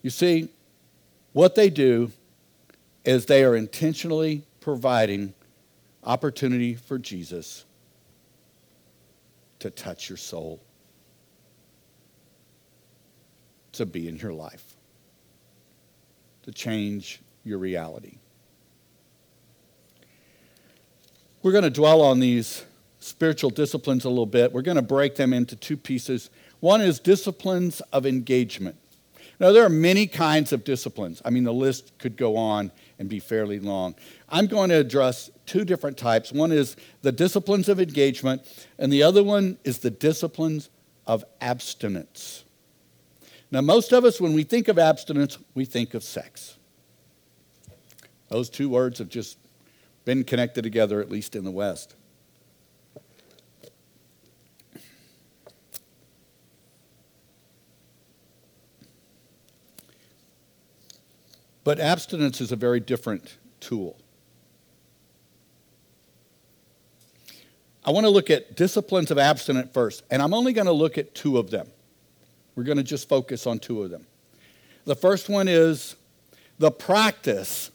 [0.02, 0.50] You see,
[1.32, 2.12] what they do
[3.06, 5.34] is they are intentionally providing
[6.04, 7.66] opportunity for Jesus
[9.60, 10.62] to touch your soul,
[13.72, 14.76] to be in your life,
[16.44, 18.18] to change your reality.
[21.42, 22.66] We're going to dwell on these
[23.00, 24.52] spiritual disciplines a little bit.
[24.52, 26.32] We're going to break them into two pieces.
[26.60, 28.78] One is disciplines of engagement.
[29.40, 31.22] Now, there are many kinds of disciplines.
[31.24, 33.96] I mean, the list could go on and be fairly long.
[34.30, 36.32] I'm going to address two different types.
[36.32, 38.42] One is the disciplines of engagement,
[38.80, 40.70] and the other one is the disciplines
[41.06, 42.44] of abstinence.
[43.52, 46.58] Now, most of us, when we think of abstinence, we think of sex.
[48.30, 49.38] Those two words have just
[50.04, 51.96] been connected together, at least in the West.
[61.66, 63.98] But abstinence is a very different tool.
[67.84, 70.98] I want to look at disciplines of abstinence first, and I'm only going to look
[70.98, 71.68] at two of them.
[72.56, 74.06] We're going to just focus on two of them.
[74.86, 75.96] The first one is
[76.60, 77.72] the practice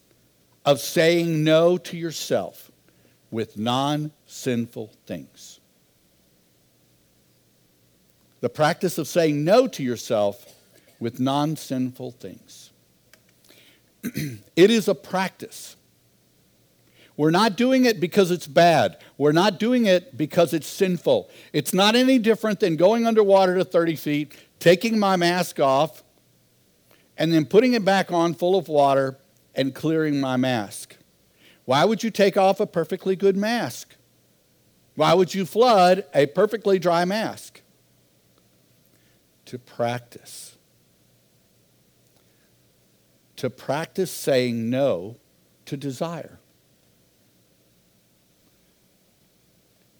[0.65, 2.71] of saying no to yourself
[3.33, 5.59] with non sinful things.
[8.41, 10.47] The practice of saying no to yourself
[11.01, 12.70] with non sinful things.
[14.03, 15.77] It is a practice.
[17.17, 18.97] We're not doing it because it's bad.
[19.19, 21.29] We're not doing it because it's sinful.
[21.53, 26.03] It's not any different than going underwater to 30 feet, taking my mask off,
[27.19, 29.19] and then putting it back on full of water
[29.55, 30.97] and clearing my mask.
[31.67, 33.95] Why would you take off a perfectly good mask?
[34.95, 37.61] Why would you flood a perfectly dry mask?
[39.45, 40.50] To practice
[43.41, 45.17] to practice saying no
[45.65, 46.39] to desire.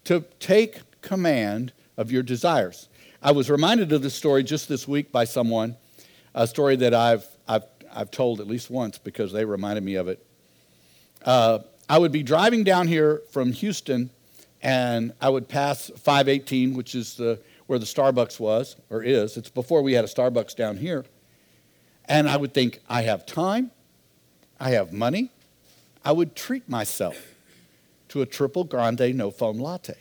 [0.03, 2.87] To take command of your desires.
[3.19, 5.75] I was reminded of this story just this week by someone,
[6.35, 10.07] a story that I've, I've, I've told at least once because they reminded me of
[10.07, 10.23] it.
[11.25, 14.11] Uh, I would be driving down here from Houston,
[14.61, 19.35] and I would pass 518, which is the, where the Starbucks was, or is.
[19.35, 21.05] It's before we had a Starbucks down here.
[22.05, 23.71] And I would think, I have time,
[24.59, 25.31] I have money,
[26.03, 27.35] I would treat myself
[28.09, 29.97] to a triple grande no foam latte.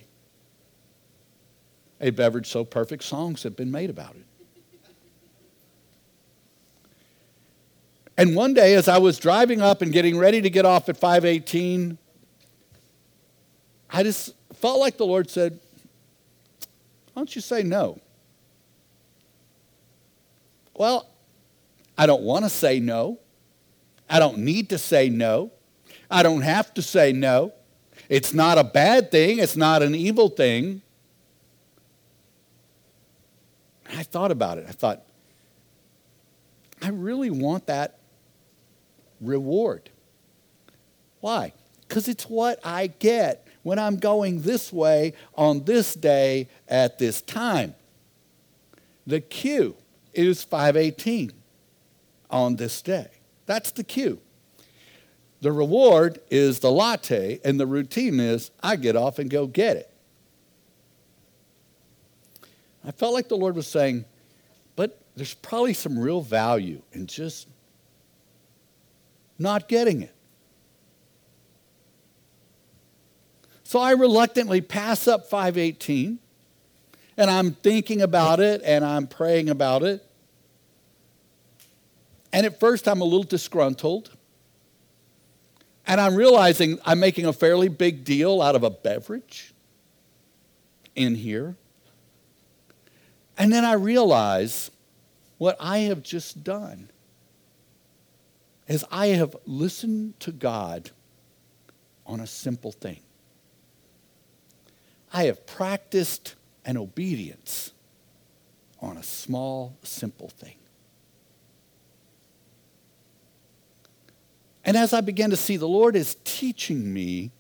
[2.01, 4.25] A beverage so perfect, songs have been made about it.
[8.17, 10.97] And one day, as I was driving up and getting ready to get off at
[10.99, 11.97] 518,
[13.91, 15.59] I just felt like the Lord said,
[17.13, 17.99] Why don't you say no?
[20.75, 21.09] Well,
[22.01, 23.19] I don't want to say no.
[24.09, 25.53] I don't need to say no.
[26.11, 27.53] I don't have to say no.
[28.09, 30.81] It's not a bad thing, it's not an evil thing.
[33.95, 34.65] I thought about it.
[34.67, 35.03] I thought,
[36.81, 37.99] I really want that
[39.21, 39.91] reward.
[41.21, 41.53] Why?
[41.87, 47.21] Because it's what I get when I'm going this way on this day at this
[47.21, 47.75] time.
[49.07, 49.77] The cue
[50.15, 51.35] is 518
[52.31, 53.09] on this day.
[53.47, 54.21] That's the cue.
[55.41, 59.77] The reward is the latte, and the routine is I get off and go get
[59.77, 59.91] it.
[62.85, 64.05] I felt like the Lord was saying,
[64.77, 67.49] but there's probably some real value in just
[69.39, 70.15] not getting it.
[73.65, 76.19] So I reluctantly pass up 518
[77.17, 80.05] and I'm thinking about it and I'm praying about it.
[82.33, 84.11] And at first, I'm a little disgruntled.
[85.87, 89.53] And I'm realizing I'm making a fairly big deal out of a beverage
[90.95, 91.57] in here.
[93.37, 94.71] And then I realize
[95.39, 96.91] what I have just done
[98.69, 100.91] is I have listened to God
[102.07, 103.01] on a simple thing.
[105.13, 107.73] I have practiced an obedience
[108.81, 110.60] on a small, simple thing.
[114.65, 117.31] And as I began to see, the Lord is teaching me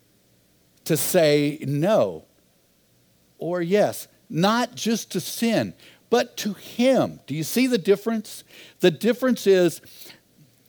[0.85, 2.25] to say no
[3.39, 5.75] or yes, not just to sin,
[6.09, 7.21] but to Him.
[7.27, 8.45] Do you see the difference?
[8.81, 9.81] The difference is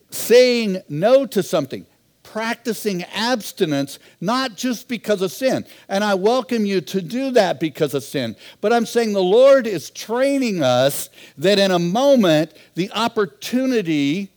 [0.10, 1.86] saying no to something,
[2.24, 5.66] practicing abstinence, not just because of sin.
[5.89, 8.36] And I welcome you to do that because of sin.
[8.62, 14.32] But I'm saying the Lord is training us that in a moment, the opportunity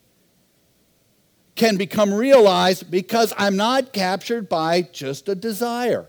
[1.55, 6.09] can become realized because I'm not captured by just a desire.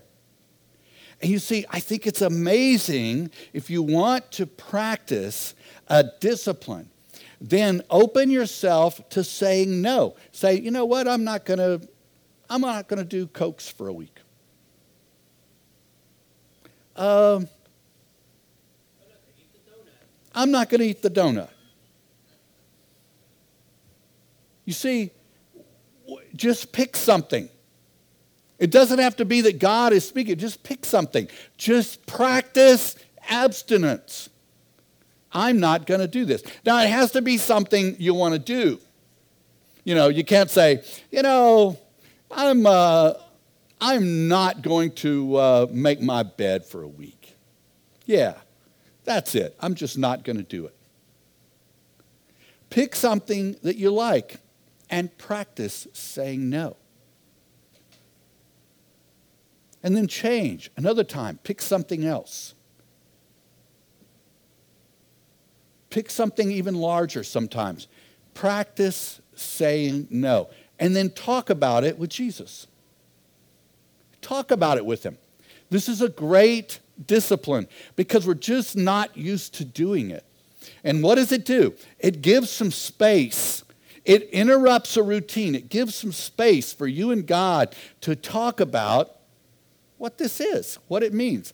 [1.22, 5.54] And you see, I think it's amazing if you want to practice
[5.88, 6.90] a discipline,
[7.40, 10.16] then open yourself to saying no.
[10.32, 11.88] Say, you know what, I'm not going to
[12.48, 14.20] I'm not going to do cokes for a week.
[16.94, 17.48] Um,
[20.34, 21.48] I'm not going to eat the donut.
[24.64, 25.10] You see,
[26.34, 27.48] just pick something.
[28.58, 31.28] It doesn't have to be that God is speaking, just pick something.
[31.56, 32.96] Just practice
[33.28, 34.30] abstinence.
[35.32, 36.42] I'm not going to do this.
[36.64, 38.80] Now, it has to be something you want to do.
[39.84, 41.78] You know, you can't say, you know,
[42.30, 43.14] I'm, uh,
[43.80, 47.36] I'm not going to uh, make my bed for a week.
[48.06, 48.34] Yeah,
[49.04, 49.54] that's it.
[49.60, 50.74] I'm just not going to do it.
[52.70, 54.38] Pick something that you like
[54.90, 56.76] and practice saying no.
[59.82, 60.70] And then change.
[60.76, 62.54] Another time, pick something else.
[65.90, 67.88] Pick something even larger sometimes.
[68.34, 70.50] Practice saying no.
[70.78, 72.66] And then talk about it with Jesus.
[74.20, 75.18] Talk about it with him.
[75.70, 80.24] This is a great discipline because we're just not used to doing it.
[80.82, 81.74] And what does it do?
[81.98, 83.64] It gives some space.
[84.06, 85.56] It interrupts a routine.
[85.56, 89.16] It gives some space for you and God to talk about
[89.98, 91.52] what this is, what it means.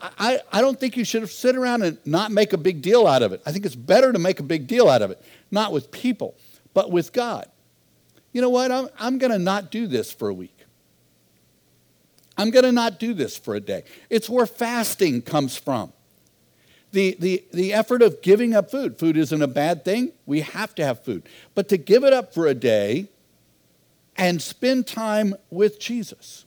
[0.00, 3.22] I, I don't think you should sit around and not make a big deal out
[3.22, 3.40] of it.
[3.46, 6.36] I think it's better to make a big deal out of it, not with people,
[6.74, 7.46] but with God.
[8.32, 8.70] You know what?
[8.70, 10.58] I'm, I'm going to not do this for a week.
[12.36, 13.84] I'm going to not do this for a day.
[14.10, 15.93] It's where fasting comes from.
[16.94, 18.98] The, the, the effort of giving up food.
[18.98, 20.12] Food isn't a bad thing.
[20.26, 21.28] We have to have food.
[21.54, 23.08] But to give it up for a day
[24.16, 26.44] and spend time with Jesus.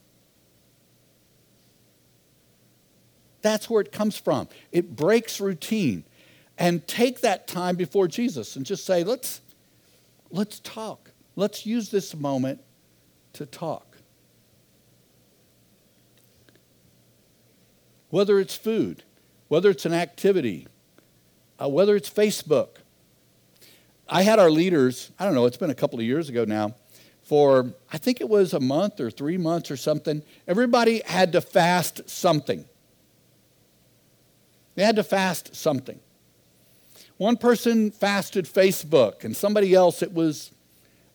[3.41, 4.47] That's where it comes from.
[4.71, 6.05] It breaks routine.
[6.57, 9.41] And take that time before Jesus and just say, let's,
[10.31, 11.11] let's talk.
[11.35, 12.61] Let's use this moment
[13.33, 13.87] to talk.
[18.09, 19.03] whether it's food,
[19.47, 20.67] whether it's an activity,
[21.61, 22.69] uh, whether it's Facebook.
[24.09, 26.75] I had our leaders, I don't know, it's been a couple of years ago now,
[27.23, 30.23] for I think it was a month or three months or something.
[30.47, 32.65] Everybody had to fast something.
[34.75, 35.99] They had to fast something.
[37.17, 40.51] One person fasted Facebook, and somebody else, it was,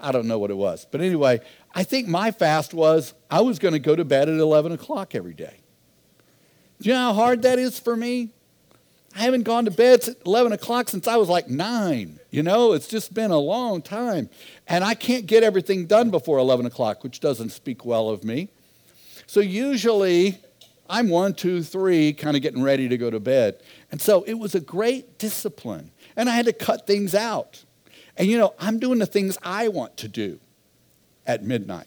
[0.00, 0.84] I don't know what it was.
[0.90, 1.40] But anyway,
[1.74, 5.14] I think my fast was I was going to go to bed at 11 o'clock
[5.14, 5.61] every day.
[6.80, 8.30] Do you know how hard that is for me?
[9.14, 12.18] I haven't gone to bed at 11 o'clock since I was like nine.
[12.30, 14.30] You know, it's just been a long time.
[14.66, 18.48] And I can't get everything done before 11 o'clock, which doesn't speak well of me.
[19.26, 20.38] So usually
[20.88, 23.60] I'm one, two, three, kind of getting ready to go to bed.
[23.90, 25.90] And so it was a great discipline.
[26.16, 27.64] And I had to cut things out.
[28.16, 30.38] And you know, I'm doing the things I want to do
[31.26, 31.86] at midnight.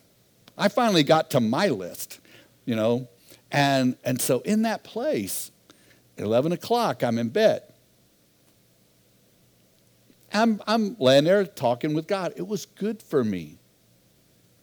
[0.57, 2.19] I finally got to my list,
[2.65, 3.07] you know,
[3.55, 5.49] and, and so in that place,
[6.17, 7.63] 11 o'clock, I'm in bed.
[10.33, 12.33] I'm, I'm laying there talking with God.
[12.35, 13.57] It was good for me.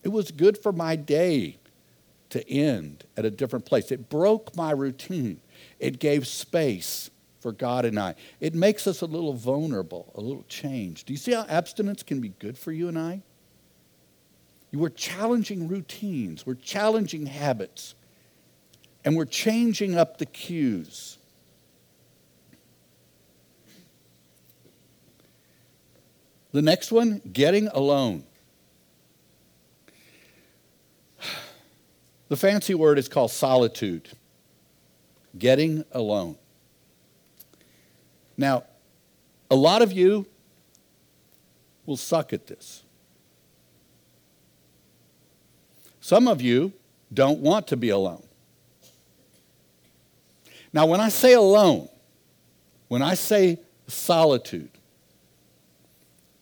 [0.03, 1.57] It was good for my day
[2.29, 3.91] to end at a different place.
[3.91, 5.41] It broke my routine.
[5.79, 7.09] It gave space
[7.41, 8.15] for God and I.
[8.41, 11.07] It makes us a little vulnerable, a little changed.
[11.07, 13.23] Do you see how abstinence can be good for you and I?
[14.71, 17.95] You are challenging routines, we're challenging habits
[19.05, 21.19] and we're changing up the cues.
[26.53, 28.25] The next one, getting alone.
[32.29, 34.09] The fancy word is called solitude.
[35.39, 36.37] Getting alone.
[38.37, 38.65] Now,
[39.51, 40.27] a lot of you
[41.85, 42.85] will suck at this.
[46.01, 46.73] Some of you
[47.13, 48.25] don't want to be alone.
[50.73, 51.89] Now, when I say alone,
[52.89, 54.71] when I say solitude,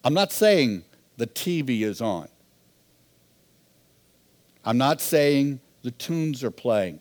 [0.04, 0.84] I'm not saying
[1.16, 2.28] the TV is on.
[4.64, 7.00] I'm not saying the tunes are playing.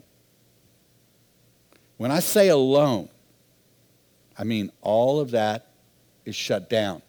[1.97, 3.09] When I say alone,
[4.37, 5.67] I mean all of that
[6.25, 7.01] is shut down.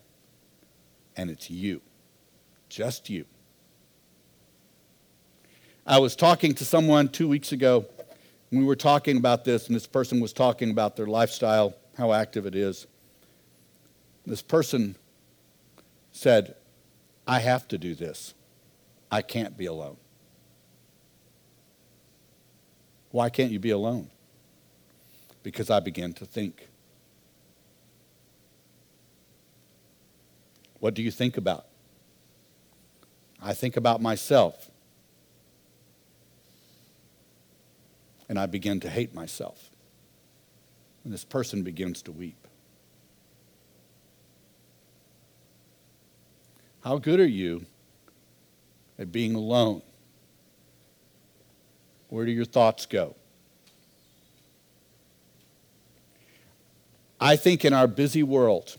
[1.17, 1.81] And it's you,
[2.69, 3.25] just you.
[5.87, 7.87] I was talking to someone two weeks ago
[8.51, 12.47] we were talking about this, and this person was talking about their lifestyle, how active
[12.47, 12.87] it is.
[14.27, 14.97] This person
[16.13, 16.57] said,
[17.27, 18.35] I have to do this.
[19.11, 19.97] I can't be alone.
[23.11, 24.11] Why can't you be alone?
[25.43, 26.69] Because I began to think.
[30.79, 31.67] What do you think about?
[33.43, 34.70] I think about myself.
[38.31, 39.73] And I begin to hate myself.
[41.03, 42.47] And this person begins to weep.
[46.85, 47.67] How good are you
[49.01, 49.83] at being alone?
[52.09, 53.17] Where do your thoughts go?
[57.21, 58.77] I think in our busy world,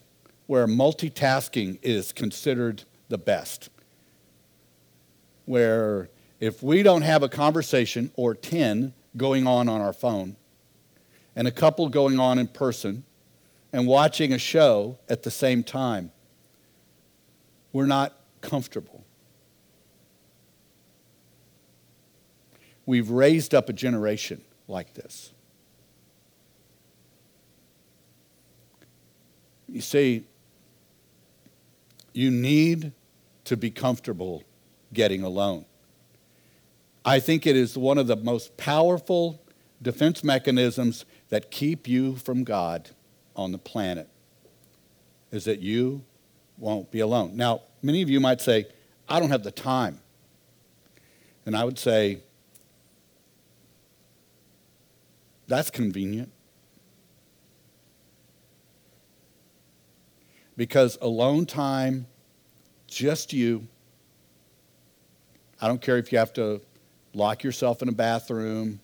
[0.48, 3.70] where multitasking is considered the best,
[5.44, 6.08] where
[6.40, 10.36] if we don't have a conversation or 10 going on on our phone
[11.36, 13.04] and a couple going on in person
[13.74, 16.12] and watching a show at the same time,
[17.74, 19.04] we're not comfortable.
[22.86, 25.32] We've raised up a generation like this.
[29.70, 30.26] You see,
[32.14, 32.92] you need
[33.46, 34.44] to be comfortable
[34.92, 35.66] getting alone.
[37.04, 39.42] I think it is one of the most powerful
[39.82, 42.90] defense mechanisms that keep you from God
[43.36, 44.08] on the planet
[45.32, 46.04] is that you
[46.58, 47.36] won't be alone.
[47.36, 48.68] Now, many of you might say,
[49.10, 50.00] I don't have the time.
[51.46, 52.20] And I would say,
[55.48, 56.32] that's convenient.
[60.56, 62.06] Because alone time,
[62.88, 63.68] just you,
[65.60, 66.62] I don't care if you have to
[67.14, 68.80] lock yourself in a bathroom,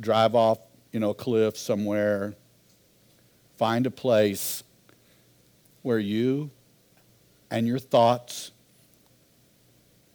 [0.00, 0.58] drive off,
[0.92, 2.34] you know, a cliff somewhere,
[3.56, 4.62] find a place
[5.82, 6.50] where you
[7.50, 8.52] and your thoughts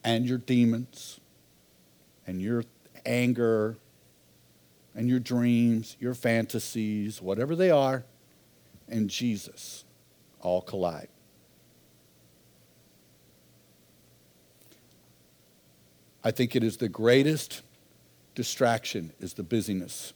[0.03, 1.19] and your demons
[2.27, 2.63] and your
[3.05, 3.77] anger
[4.95, 8.03] and your dreams, your fantasies, whatever they are,
[8.87, 9.85] and Jesus
[10.41, 11.07] all collide.
[16.23, 17.61] I think it is the greatest
[18.33, 20.13] distraction is the busyness.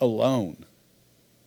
[0.00, 0.64] Alone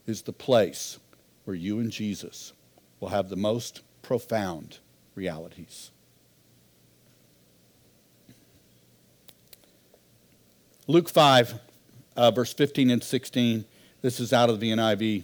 [0.07, 0.99] is the place
[1.43, 2.53] where you and Jesus
[2.99, 4.79] will have the most profound
[5.15, 5.91] realities.
[10.87, 11.55] Luke 5,
[12.15, 13.65] uh, verse 15 and 16.
[14.01, 15.23] This is out of the NIV.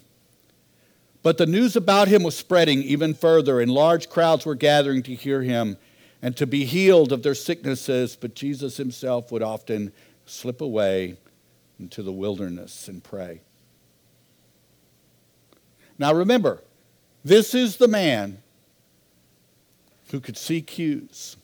[1.23, 5.13] But the news about him was spreading even further, and large crowds were gathering to
[5.13, 5.77] hear him
[6.21, 8.15] and to be healed of their sicknesses.
[8.15, 9.91] But Jesus himself would often
[10.25, 11.17] slip away
[11.79, 13.41] into the wilderness and pray.
[15.97, 16.61] Now remember,
[17.23, 18.39] this is the man
[20.11, 21.37] who could see cues.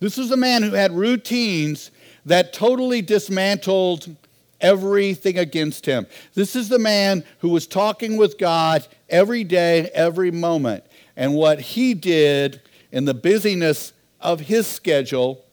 [0.00, 1.90] This is a man who had routines
[2.26, 4.14] that totally dismantled
[4.60, 6.06] everything against him.
[6.34, 10.84] This is the man who was talking with God every day, every moment.
[11.16, 12.60] And what he did
[12.92, 15.44] in the busyness of his schedule.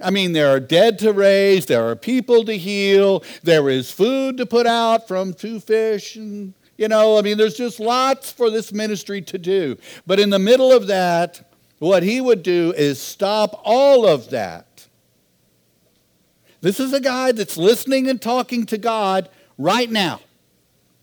[0.00, 4.36] I mean, there are dead to raise, there are people to heal, there is food
[4.38, 8.50] to put out from two fish, and, you know, I mean, there's just lots for
[8.50, 9.78] this ministry to do.
[10.06, 14.86] But in the middle of that, what he would do is stop all of that.
[16.60, 19.28] This is a guy that's listening and talking to God
[19.58, 20.20] right now.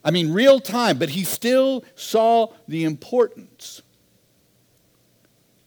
[0.03, 3.81] I mean, real time, but he still saw the importance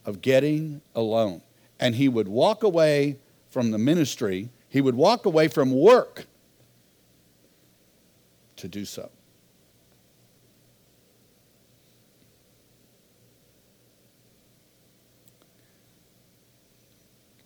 [0.05, 1.43] of getting alone.
[1.79, 6.25] And he would walk away from the ministry, he would walk away from work
[8.57, 9.11] to do so.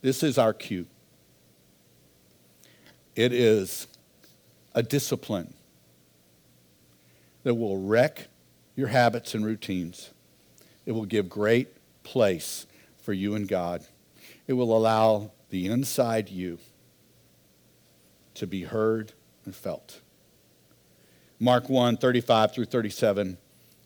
[0.02, 0.86] This is our cue.
[3.16, 3.88] It is
[4.72, 5.54] a discipline
[7.42, 8.28] that will wreck
[8.76, 10.10] your habits and routines.
[10.84, 11.75] It will give great
[12.06, 12.66] place
[13.02, 13.84] for you and God.
[14.46, 16.58] It will allow the inside you
[18.34, 19.12] to be heard
[19.44, 20.00] and felt.
[21.40, 23.36] Mark 1 35 through 37,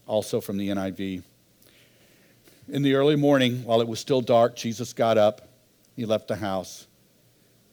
[0.07, 1.23] also from the NIV.
[2.68, 5.49] In the early morning, while it was still dark, Jesus got up,
[5.97, 6.87] he left the house,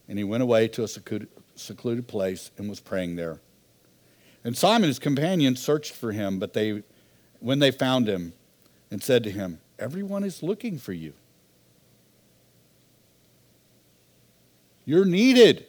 [0.08, 3.42] and he went away to a secluded place and was praying there.
[4.44, 6.84] And Simon and his companions searched for him, but they,
[7.40, 8.34] when they found him,
[8.90, 11.14] and said to him, Everyone is looking for you.
[14.86, 15.66] You're needed.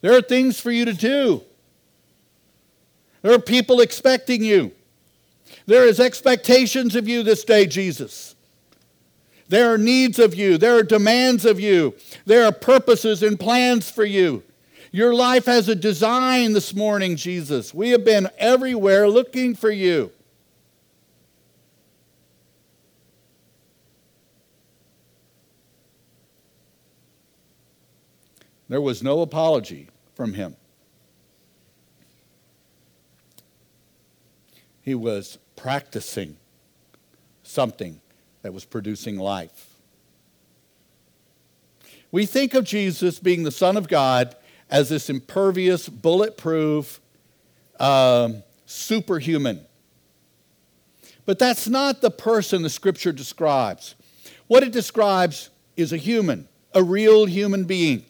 [0.00, 1.42] There are things for you to do.
[3.22, 4.72] There are people expecting you.
[5.66, 8.34] There is expectations of you this day, Jesus.
[9.48, 10.58] There are needs of you.
[10.58, 11.94] There are demands of you.
[12.24, 14.42] There are purposes and plans for you.
[14.92, 17.72] Your life has a design this morning, Jesus.
[17.72, 20.10] We have been everywhere looking for you.
[28.72, 30.56] There was no apology from him.
[34.80, 36.38] He was practicing
[37.42, 38.00] something
[38.40, 39.74] that was producing life.
[42.10, 44.34] We think of Jesus being the Son of God
[44.70, 46.98] as this impervious, bulletproof,
[47.78, 49.66] um, superhuman.
[51.26, 53.96] But that's not the person the scripture describes.
[54.46, 58.06] What it describes is a human, a real human being.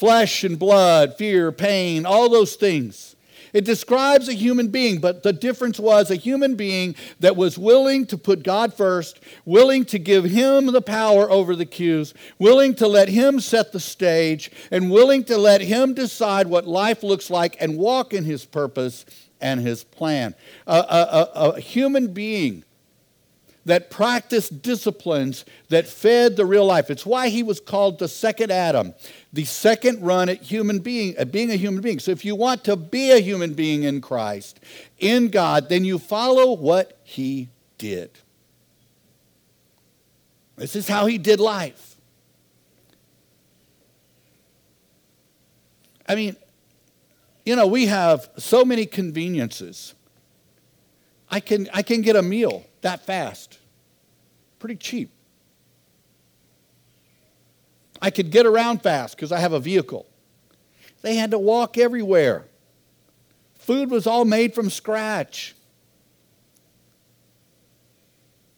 [0.00, 3.16] Flesh and blood, fear, pain, all those things.
[3.52, 8.06] It describes a human being, but the difference was a human being that was willing
[8.06, 12.88] to put God first, willing to give Him the power over the cues, willing to
[12.88, 17.58] let Him set the stage, and willing to let Him decide what life looks like
[17.60, 19.04] and walk in His purpose
[19.38, 20.34] and His plan.
[20.66, 22.64] A, a, a, a human being
[23.64, 26.90] that practiced disciplines that fed the real life.
[26.90, 28.94] It's why he was called the second Adam,
[29.32, 31.98] the second run at human being, at being a human being.
[31.98, 34.60] So if you want to be a human being in Christ,
[34.98, 38.10] in God, then you follow what he did.
[40.56, 41.96] This is how he did life.
[46.08, 46.36] I mean,
[47.44, 49.94] you know, we have so many conveniences.
[51.30, 53.58] I can, I can get a meal that fast.
[54.58, 55.10] Pretty cheap.
[58.02, 60.06] I could get around fast because I have a vehicle.
[61.02, 62.46] They had to walk everywhere.
[63.54, 65.54] Food was all made from scratch.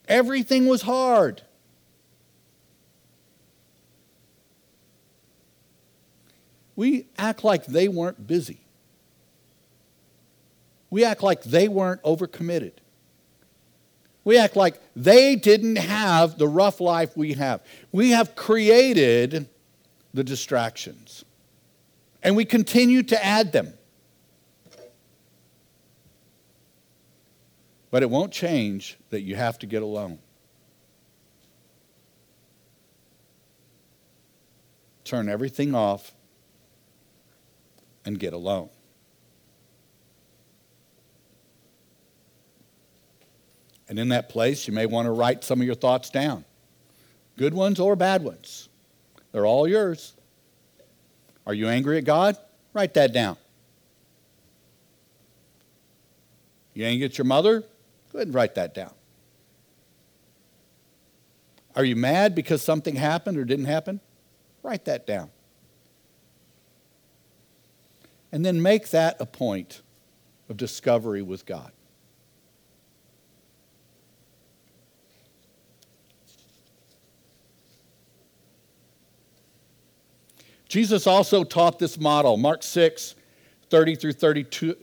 [0.09, 1.43] Everything was hard.
[6.75, 8.61] We act like they weren't busy.
[10.91, 12.73] We act like they weren't overcommitted.
[14.25, 17.63] We act like they didn't have the rough life we have.
[17.91, 19.49] We have created
[20.15, 21.25] the distractions,
[22.23, 23.75] and we continue to add them.
[27.91, 30.19] But it won't change that you have to get alone.
[35.05, 36.15] Turn everything off
[38.05, 38.71] and get alone.
[43.93, 46.47] And in that place, you may want to write some of your thoughts down
[47.37, 48.71] good ones or bad ones.
[49.33, 50.15] They're all yours.
[51.47, 52.39] Are you angry at God?
[52.73, 53.37] Write that down.
[56.73, 57.61] You angry at your mother?
[57.61, 57.67] Go
[58.15, 58.95] ahead and write that down.
[61.77, 64.01] Are you mad because something happened or didn't happen?
[64.63, 65.29] Write that down.
[68.33, 69.83] And then make that a point
[70.49, 71.73] of discovery with God.
[80.73, 82.39] Jesus also taught this model.
[82.39, 83.15] Mark 6,
[83.69, 84.75] 30 through 32,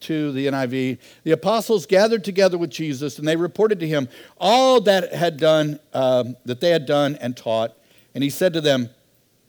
[0.00, 0.98] to the NIV.
[1.24, 5.80] The apostles gathered together with Jesus, and they reported to him all that had done,
[5.94, 7.74] um, that they had done and taught.
[8.14, 8.90] And he said to them,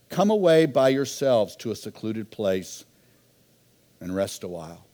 [0.08, 2.86] Come away by yourselves to a secluded place
[4.00, 4.86] and rest a while.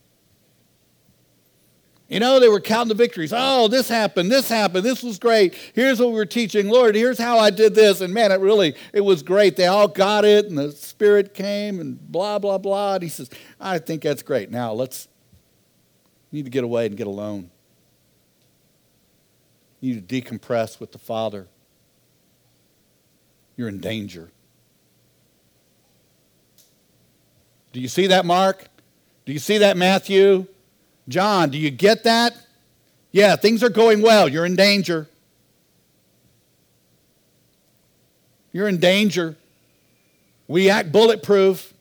[2.08, 3.34] You know, they were counting the victories.
[3.36, 5.56] Oh, this happened, this happened, this was great.
[5.74, 6.70] Here's what we were teaching.
[6.70, 8.00] Lord, here's how I did this.
[8.00, 9.56] And man, it really, it was great.
[9.56, 12.96] They all got it, and the Spirit came, and blah, blah, blah.
[12.96, 13.30] And he says,
[13.60, 14.52] I think that's great.
[14.52, 15.08] Now let's,
[16.36, 17.50] need to get away and get alone.
[19.80, 21.48] You need to decompress with the Father.
[23.56, 24.32] You're in danger.
[27.72, 28.68] Do you see that, Mark?
[29.26, 30.48] Do you see that, Matthew?
[31.08, 32.36] John, do you get that?
[33.12, 34.28] Yeah, things are going well.
[34.28, 35.08] You're in danger.
[38.52, 39.36] You're in danger.
[40.48, 41.74] We act bulletproof.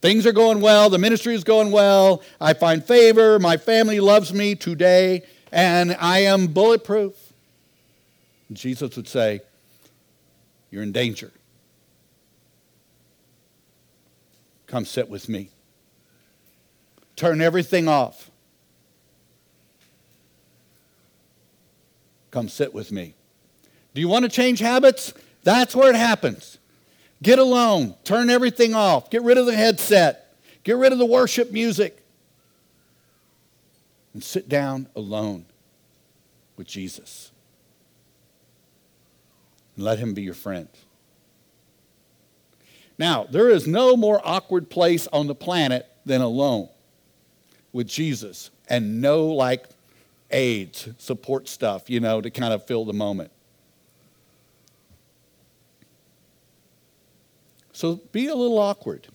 [0.00, 0.90] Things are going well.
[0.90, 2.22] The ministry is going well.
[2.40, 3.38] I find favor.
[3.38, 7.14] My family loves me today, and I am bulletproof.
[8.52, 9.40] Jesus would say,
[10.70, 11.32] You're in danger.
[14.66, 15.50] Come sit with me.
[17.16, 18.30] Turn everything off.
[22.30, 23.14] Come sit with me.
[23.94, 25.14] Do you want to change habits?
[25.42, 26.58] That's where it happens.
[27.22, 27.94] Get alone.
[28.04, 29.08] Turn everything off.
[29.08, 30.36] Get rid of the headset.
[30.62, 32.02] Get rid of the worship music.
[34.12, 35.46] And sit down alone
[36.58, 37.32] with Jesus.
[39.74, 40.68] And let him be your friend.
[42.98, 46.68] Now, there is no more awkward place on the planet than alone
[47.76, 49.66] with Jesus and no like
[50.30, 53.30] aids, support stuff, you know, to kind of fill the moment.
[57.72, 59.06] So be a little awkward.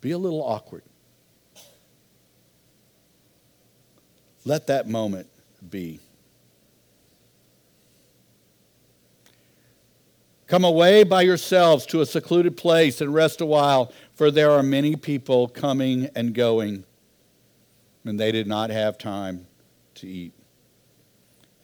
[0.00, 0.82] Be a little awkward.
[4.44, 5.28] Let that moment
[5.70, 6.00] be.
[10.52, 14.62] Come away by yourselves to a secluded place and rest a while, for there are
[14.62, 16.84] many people coming and going.
[18.04, 19.46] And they did not have time
[19.94, 20.34] to eat.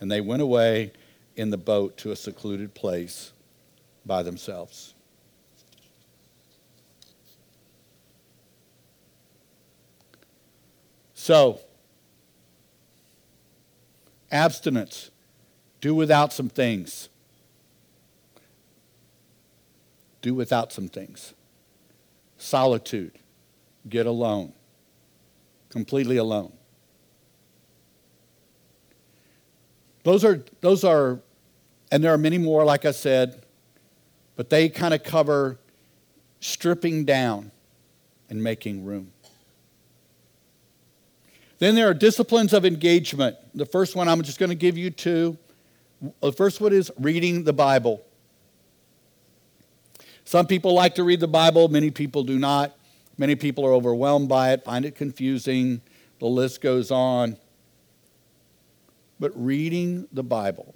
[0.00, 0.92] And they went away
[1.36, 3.34] in the boat to a secluded place
[4.06, 4.94] by themselves.
[11.12, 11.60] So,
[14.32, 15.10] abstinence,
[15.82, 17.10] do without some things.
[20.20, 21.34] Do without some things.
[22.36, 23.18] Solitude,
[23.88, 24.52] get alone,
[25.70, 26.52] completely alone.
[30.04, 31.20] Those are, those are,
[31.92, 33.42] and there are many more, like I said,
[34.36, 35.58] but they kind of cover
[36.40, 37.50] stripping down
[38.30, 39.12] and making room.
[41.58, 43.36] Then there are disciplines of engagement.
[43.54, 45.36] The first one, I'm just going to give you two.
[46.20, 48.04] The first one is reading the Bible.
[50.28, 52.76] Some people like to read the Bible, many people do not.
[53.16, 55.80] Many people are overwhelmed by it, find it confusing.
[56.18, 57.38] The list goes on.
[59.18, 60.74] But reading the Bible,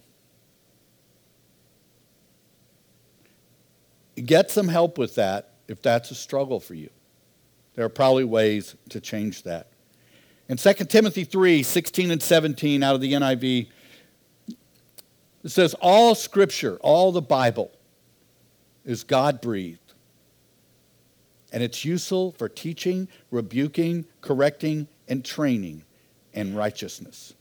[4.24, 6.88] get some help with that if that's a struggle for you.
[7.74, 9.66] There are probably ways to change that.
[10.48, 13.68] In 2 Timothy 3 16 and 17 out of the NIV,
[15.44, 17.70] it says, All scripture, all the Bible,
[18.85, 19.78] is God breathed.
[21.53, 25.85] And it's useful for teaching, rebuking, correcting, and training
[26.33, 27.35] in righteousness.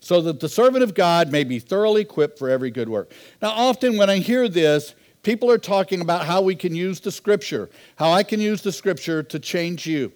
[0.00, 3.10] So that the servant of God may be thoroughly equipped for every good work.
[3.40, 7.10] Now, often when I hear this, people are talking about how we can use the
[7.10, 10.12] scripture, how I can use the scripture to change you.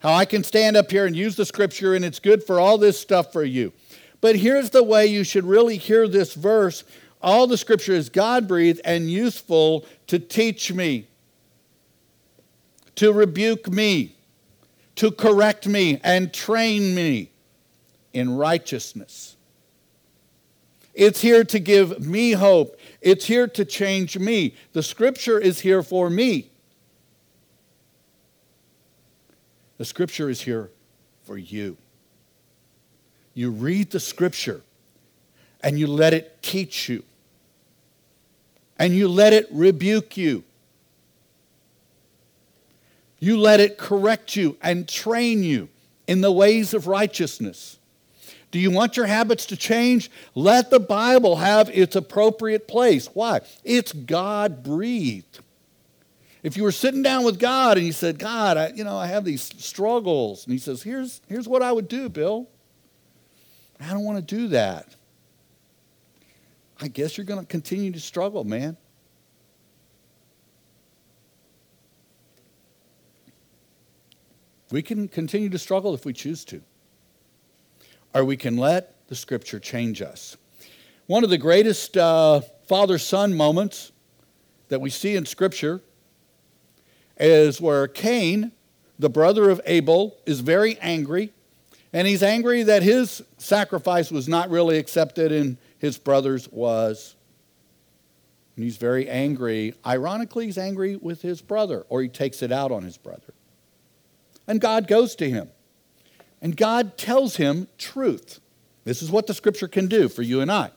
[0.00, 2.78] How I can stand up here and use the scripture and it's good for all
[2.78, 3.72] this stuff for you.
[4.20, 6.84] But here's the way you should really hear this verse
[7.26, 11.08] all the scripture is God breathed and useful to teach me,
[12.94, 14.14] to rebuke me,
[14.94, 17.32] to correct me, and train me
[18.12, 19.36] in righteousness.
[20.94, 22.78] It's here to give me hope.
[23.00, 24.54] It's here to change me.
[24.72, 26.48] The scripture is here for me.
[29.78, 30.70] The scripture is here
[31.24, 31.76] for you.
[33.34, 34.62] You read the scripture
[35.60, 37.02] and you let it teach you,
[38.78, 40.44] and you let it rebuke you.
[43.18, 45.68] You let it correct you and train you
[46.06, 47.78] in the ways of righteousness.
[48.50, 50.10] Do you want your habits to change?
[50.34, 53.06] Let the Bible have its appropriate place.
[53.12, 53.40] Why?
[53.64, 55.40] It's God breathed.
[56.42, 59.08] If you were sitting down with God and you said, God, I, you know, I
[59.08, 62.48] have these struggles, and He says, here's, here's what I would do, Bill.
[63.80, 64.94] I don't want to do that.
[66.80, 68.76] I guess you're going to continue to struggle, man.
[74.70, 76.60] We can continue to struggle if we choose to,
[78.14, 80.36] or we can let the scripture change us.
[81.06, 83.92] One of the greatest uh, father son moments
[84.68, 85.80] that we see in scripture
[87.18, 88.50] is where Cain,
[88.98, 91.32] the brother of Abel, is very angry.
[91.92, 97.16] And he's angry that his sacrifice was not really accepted and his brother's was.
[98.54, 99.74] And he's very angry.
[99.84, 103.34] Ironically, he's angry with his brother, or he takes it out on his brother.
[104.46, 105.50] And God goes to him.
[106.40, 108.40] And God tells him truth.
[108.84, 110.70] This is what the scripture can do for you and I.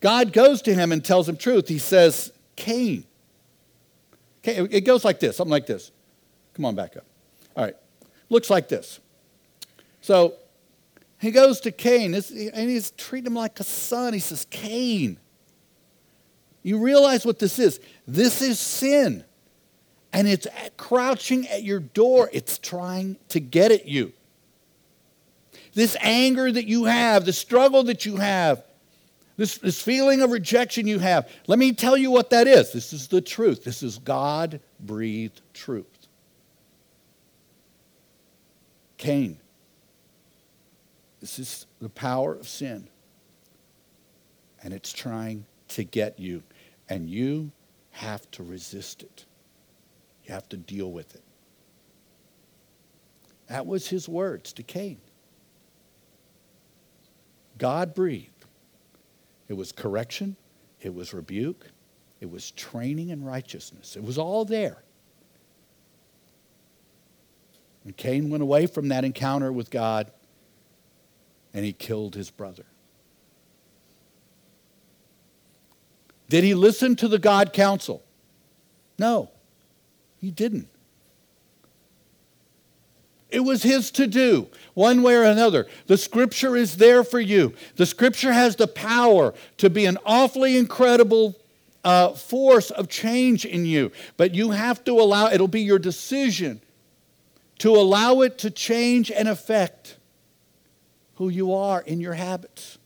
[0.00, 1.68] God goes to him and tells him truth.
[1.68, 3.04] He says, Cain,
[4.48, 5.90] Okay, it goes like this, something like this.
[6.54, 7.04] Come on back up.
[7.56, 7.76] All right.
[8.28, 9.00] Looks like this.
[10.00, 10.34] So
[11.20, 14.12] he goes to Cain and he's treating him like a son.
[14.12, 15.18] He says, Cain,
[16.62, 17.80] you realize what this is?
[18.06, 19.24] This is sin.
[20.12, 20.46] And it's
[20.76, 22.30] crouching at your door.
[22.32, 24.12] It's trying to get at you.
[25.74, 28.64] This anger that you have, the struggle that you have,
[29.36, 32.72] this, this feeling of rejection you have, let me tell you what that is.
[32.72, 33.64] This is the truth.
[33.64, 35.86] This is God breathed truth.
[38.96, 39.38] Cain,
[41.20, 42.88] this is the power of sin.
[44.62, 46.42] And it's trying to get you.
[46.88, 47.52] And you
[47.90, 49.26] have to resist it,
[50.24, 51.22] you have to deal with it.
[53.48, 54.98] That was his words to Cain.
[57.56, 58.38] God breathed
[59.48, 60.36] it was correction,
[60.80, 61.68] it was rebuke,
[62.20, 63.96] it was training in righteousness.
[63.96, 64.82] It was all there.
[67.84, 70.10] And Cain went away from that encounter with God
[71.52, 72.64] and he killed his brother.
[76.28, 78.02] Did he listen to the God counsel?
[78.98, 79.30] No,
[80.20, 80.68] he didn't.
[83.30, 85.66] It was his to do, one way or another.
[85.86, 87.54] The scripture is there for you.
[87.76, 91.36] The scripture has the power to be an awfully incredible
[91.84, 96.60] uh, force of change in you, but you have to allow, it'll be your decision
[97.58, 99.97] to allow it to change and affect
[101.18, 102.78] who you are in your habits.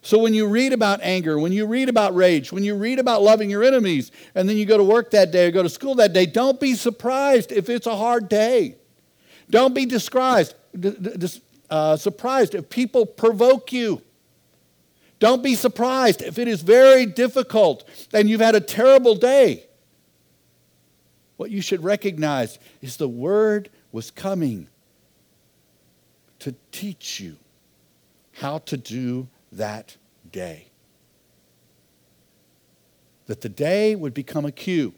[0.00, 3.22] So when you read about anger, when you read about rage, when you read about
[3.22, 5.96] loving your enemies, and then you go to work that day or go to school
[5.96, 8.76] that day, don't be surprised if it's a hard day.
[9.50, 10.54] Don't be disguised,
[11.68, 14.00] uh, surprised if people provoke you.
[15.18, 19.66] Don't be surprised if it is very difficult and you've had a terrible day.
[21.38, 24.68] What you should recognize is the word was coming
[26.40, 27.36] to teach you
[28.32, 29.96] how to do that
[30.30, 30.68] day.
[33.26, 34.94] That the day would become a cue.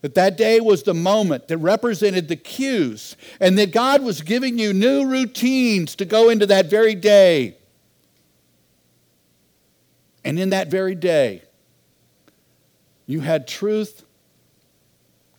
[0.00, 4.58] That that day was the moment that represented the cues, and that God was giving
[4.58, 7.56] you new routines to go into that very day.
[10.24, 11.42] And in that very day,
[13.06, 14.04] you had truth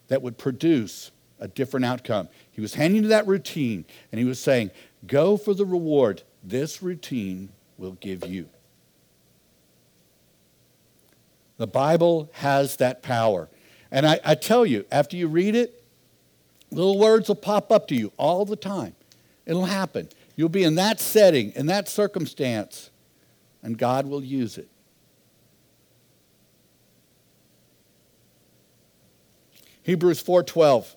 [0.07, 2.29] that would produce a different outcome.
[2.51, 4.71] He was handing to that routine, and he was saying,
[5.05, 8.47] Go for the reward this routine will give you.
[11.57, 13.49] The Bible has that power.
[13.91, 15.83] And I, I, tell you, after you read it,
[16.71, 18.95] little words will pop up to you all the time.
[19.45, 20.09] It'll happen.
[20.35, 22.91] You'll be in that setting, in that circumstance,
[23.61, 24.69] and God will use it.
[29.83, 30.95] Hebrews 4:12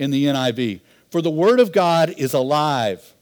[0.00, 0.80] in the NIV.
[1.10, 3.14] For the word of God is alive,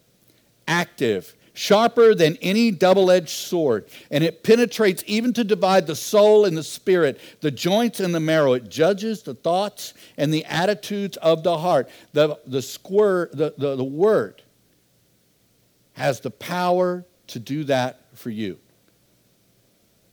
[0.68, 6.44] active, sharper than any double edged sword, and it penetrates even to divide the soul
[6.44, 8.52] and the spirit, the joints and the marrow.
[8.52, 11.90] It judges the thoughts and the attitudes of the heart.
[12.12, 14.42] The, the, squir, the, the, the word
[15.94, 18.56] has the power to do that for you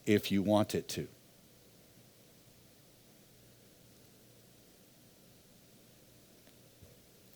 [0.08, 1.08] if you want it to.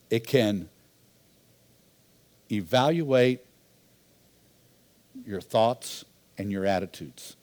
[0.10, 0.70] It can
[2.52, 3.42] evaluate
[5.26, 6.06] your thoughts
[6.38, 7.36] and your attitudes.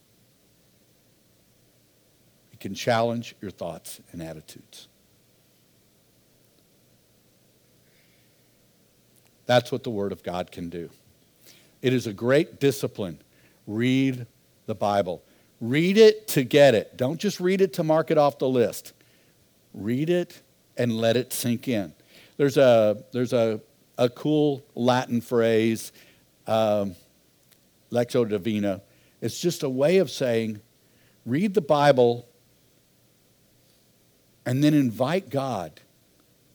[2.51, 4.87] It can challenge your thoughts and attitudes.
[9.45, 10.89] That's what the Word of God can do.
[11.81, 13.19] It is a great discipline.
[13.65, 14.27] Read
[14.65, 15.23] the Bible.
[15.61, 16.97] Read it to get it.
[16.97, 18.93] Don't just read it to mark it off the list.
[19.73, 20.41] Read it
[20.75, 21.93] and let it sink in.
[22.37, 23.59] There's a, there's a,
[23.97, 25.91] a cool Latin phrase.
[26.45, 26.95] Um,
[27.91, 28.81] Lectio Divina.
[29.21, 30.61] It's just a way of saying,
[31.25, 32.27] read the Bible
[34.45, 35.81] and then invite God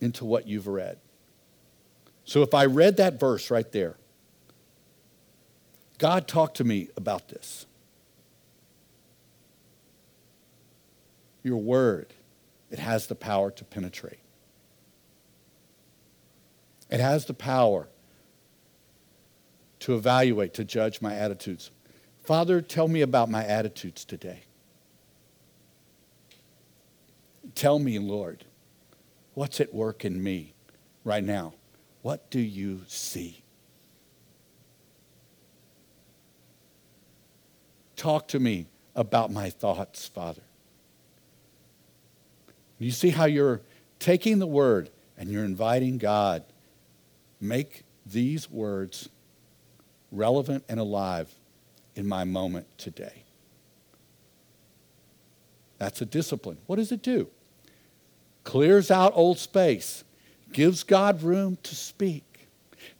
[0.00, 0.98] into what you've read.
[2.24, 3.96] So if I read that verse right there,
[5.98, 7.66] God talked to me about this.
[11.42, 12.14] Your word,
[12.70, 14.21] it has the power to penetrate.
[16.92, 17.88] It has the power
[19.78, 21.70] to evaluate, to judge my attitudes.
[22.22, 24.42] Father, tell me about my attitudes today.
[27.54, 28.44] Tell me, Lord,
[29.32, 30.52] what's at work in me
[31.02, 31.54] right now?
[32.02, 33.42] What do you see?
[37.96, 40.42] Talk to me about my thoughts, Father.
[42.78, 43.62] You see how you're
[43.98, 46.44] taking the word and you're inviting God.
[47.42, 49.08] Make these words
[50.12, 51.28] relevant and alive
[51.96, 53.24] in my moment today.
[55.78, 56.58] That's a discipline.
[56.66, 57.26] What does it do?
[58.44, 60.04] Clears out old space,
[60.52, 62.48] gives God room to speak,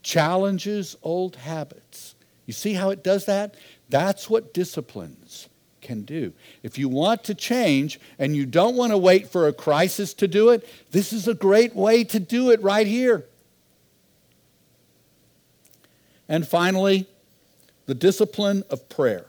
[0.02, 2.16] challenges old habits.
[2.44, 3.54] You see how it does that?
[3.90, 5.48] That's what disciplines
[5.80, 6.32] can do.
[6.64, 10.26] If you want to change and you don't want to wait for a crisis to
[10.26, 13.26] do it, this is a great way to do it right here.
[16.32, 17.06] And finally,
[17.84, 19.26] the discipline of prayer.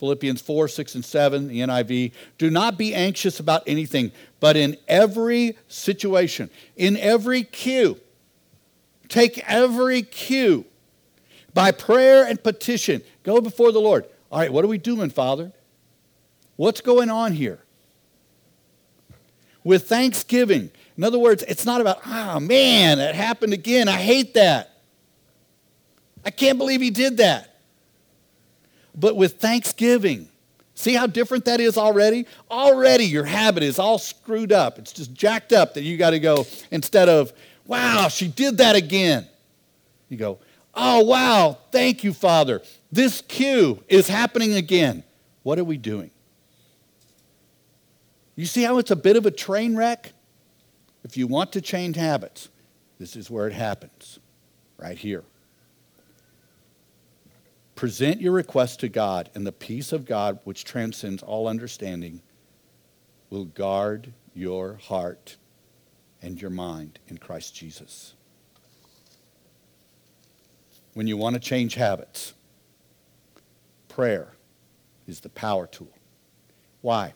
[0.00, 2.10] Philippians 4, 6, and 7, the NIV.
[2.38, 8.00] Do not be anxious about anything, but in every situation, in every cue,
[9.08, 10.64] take every cue
[11.54, 13.00] by prayer and petition.
[13.22, 14.06] Go before the Lord.
[14.32, 15.52] All right, what are we doing, Father?
[16.56, 17.62] What's going on here?
[19.64, 20.70] with thanksgiving.
[20.96, 23.88] In other words, it's not about, oh man, it happened again.
[23.88, 24.80] I hate that.
[26.24, 27.56] I can't believe he did that.
[28.94, 30.28] But with thanksgiving,
[30.74, 32.26] see how different that is already?
[32.50, 34.78] Already your habit is all screwed up.
[34.78, 37.32] It's just jacked up that you got to go, instead of,
[37.66, 39.26] wow, she did that again.
[40.10, 40.38] You go,
[40.74, 42.60] oh, wow, thank you, Father.
[42.90, 45.04] This cue is happening again.
[45.42, 46.10] What are we doing?
[48.36, 50.12] You see how it's a bit of a train wreck?
[51.04, 52.48] If you want to change habits,
[52.98, 54.18] this is where it happens,
[54.78, 55.24] right here.
[57.74, 62.22] Present your request to God, and the peace of God, which transcends all understanding,
[63.30, 65.36] will guard your heart
[66.20, 68.14] and your mind in Christ Jesus.
[70.94, 72.34] When you want to change habits,
[73.88, 74.34] prayer
[75.08, 75.92] is the power tool.
[76.82, 77.14] Why?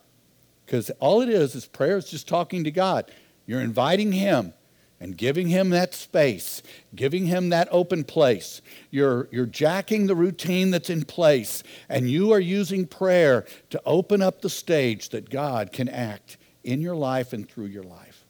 [0.65, 3.11] Because all it is is prayer is just talking to God.
[3.47, 4.53] You're inviting Him
[5.01, 6.63] and giving him that space,
[6.95, 8.63] giving him that open place.
[8.91, 14.23] You're, you're jacking the routine that's in place, and you are using prayer to open
[14.23, 18.25] up the stage that God can act in your life and through your life.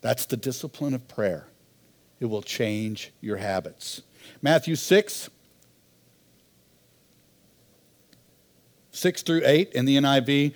[0.00, 1.46] That's the discipline of prayer.
[2.18, 4.02] It will change your habits.
[4.42, 5.30] Matthew 6,
[8.90, 10.54] 6 through 8 in the NIV.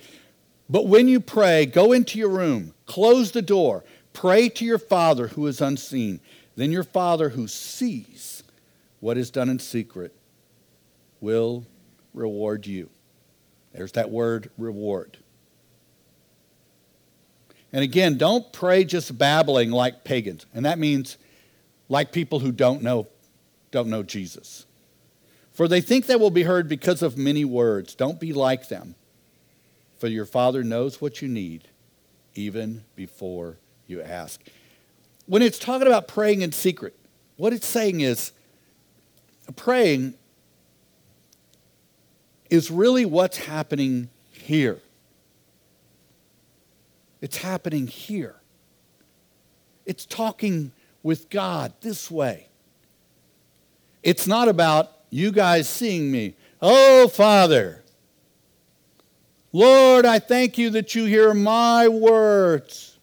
[0.69, 3.83] But when you pray, go into your room Close the door.
[4.13, 6.19] Pray to your Father who is unseen.
[6.55, 8.41] Then your Father who sees
[8.99, 10.15] what is done in secret
[11.21, 11.65] will
[12.15, 12.89] reward you.
[13.73, 15.17] There's that word reward.
[17.71, 20.45] And again, don't pray just babbling like pagans.
[20.55, 21.17] And that means
[21.89, 23.07] like people who don't know
[23.69, 24.65] don't know Jesus.
[25.51, 27.93] For they think they will be heard because of many words.
[27.93, 28.95] Don't be like them.
[29.97, 31.67] For your Father knows what you need
[32.35, 34.41] even before you ask.
[35.25, 36.95] When it's talking about praying in secret,
[37.35, 38.31] what it's saying is
[39.55, 40.13] praying
[42.49, 44.79] is really what's happening here.
[47.21, 48.35] It's happening here.
[49.85, 50.71] It's talking
[51.01, 52.49] with God this way.
[54.03, 56.35] It's not about you guys seeing me.
[56.61, 57.83] Oh, Father,
[59.57, 62.99] Lord, I thank you that you hear my words,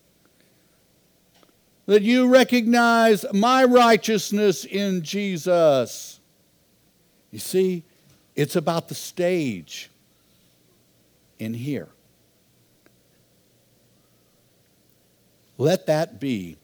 [1.87, 6.21] that you recognize my righteousness in Jesus.
[7.33, 7.83] You see,
[8.37, 9.91] it's about the stage
[11.41, 11.89] in here.
[15.59, 16.57] Let that be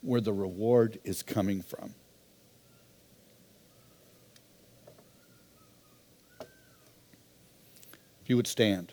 [0.00, 1.92] where the reward is coming from.
[8.28, 8.92] You would stand.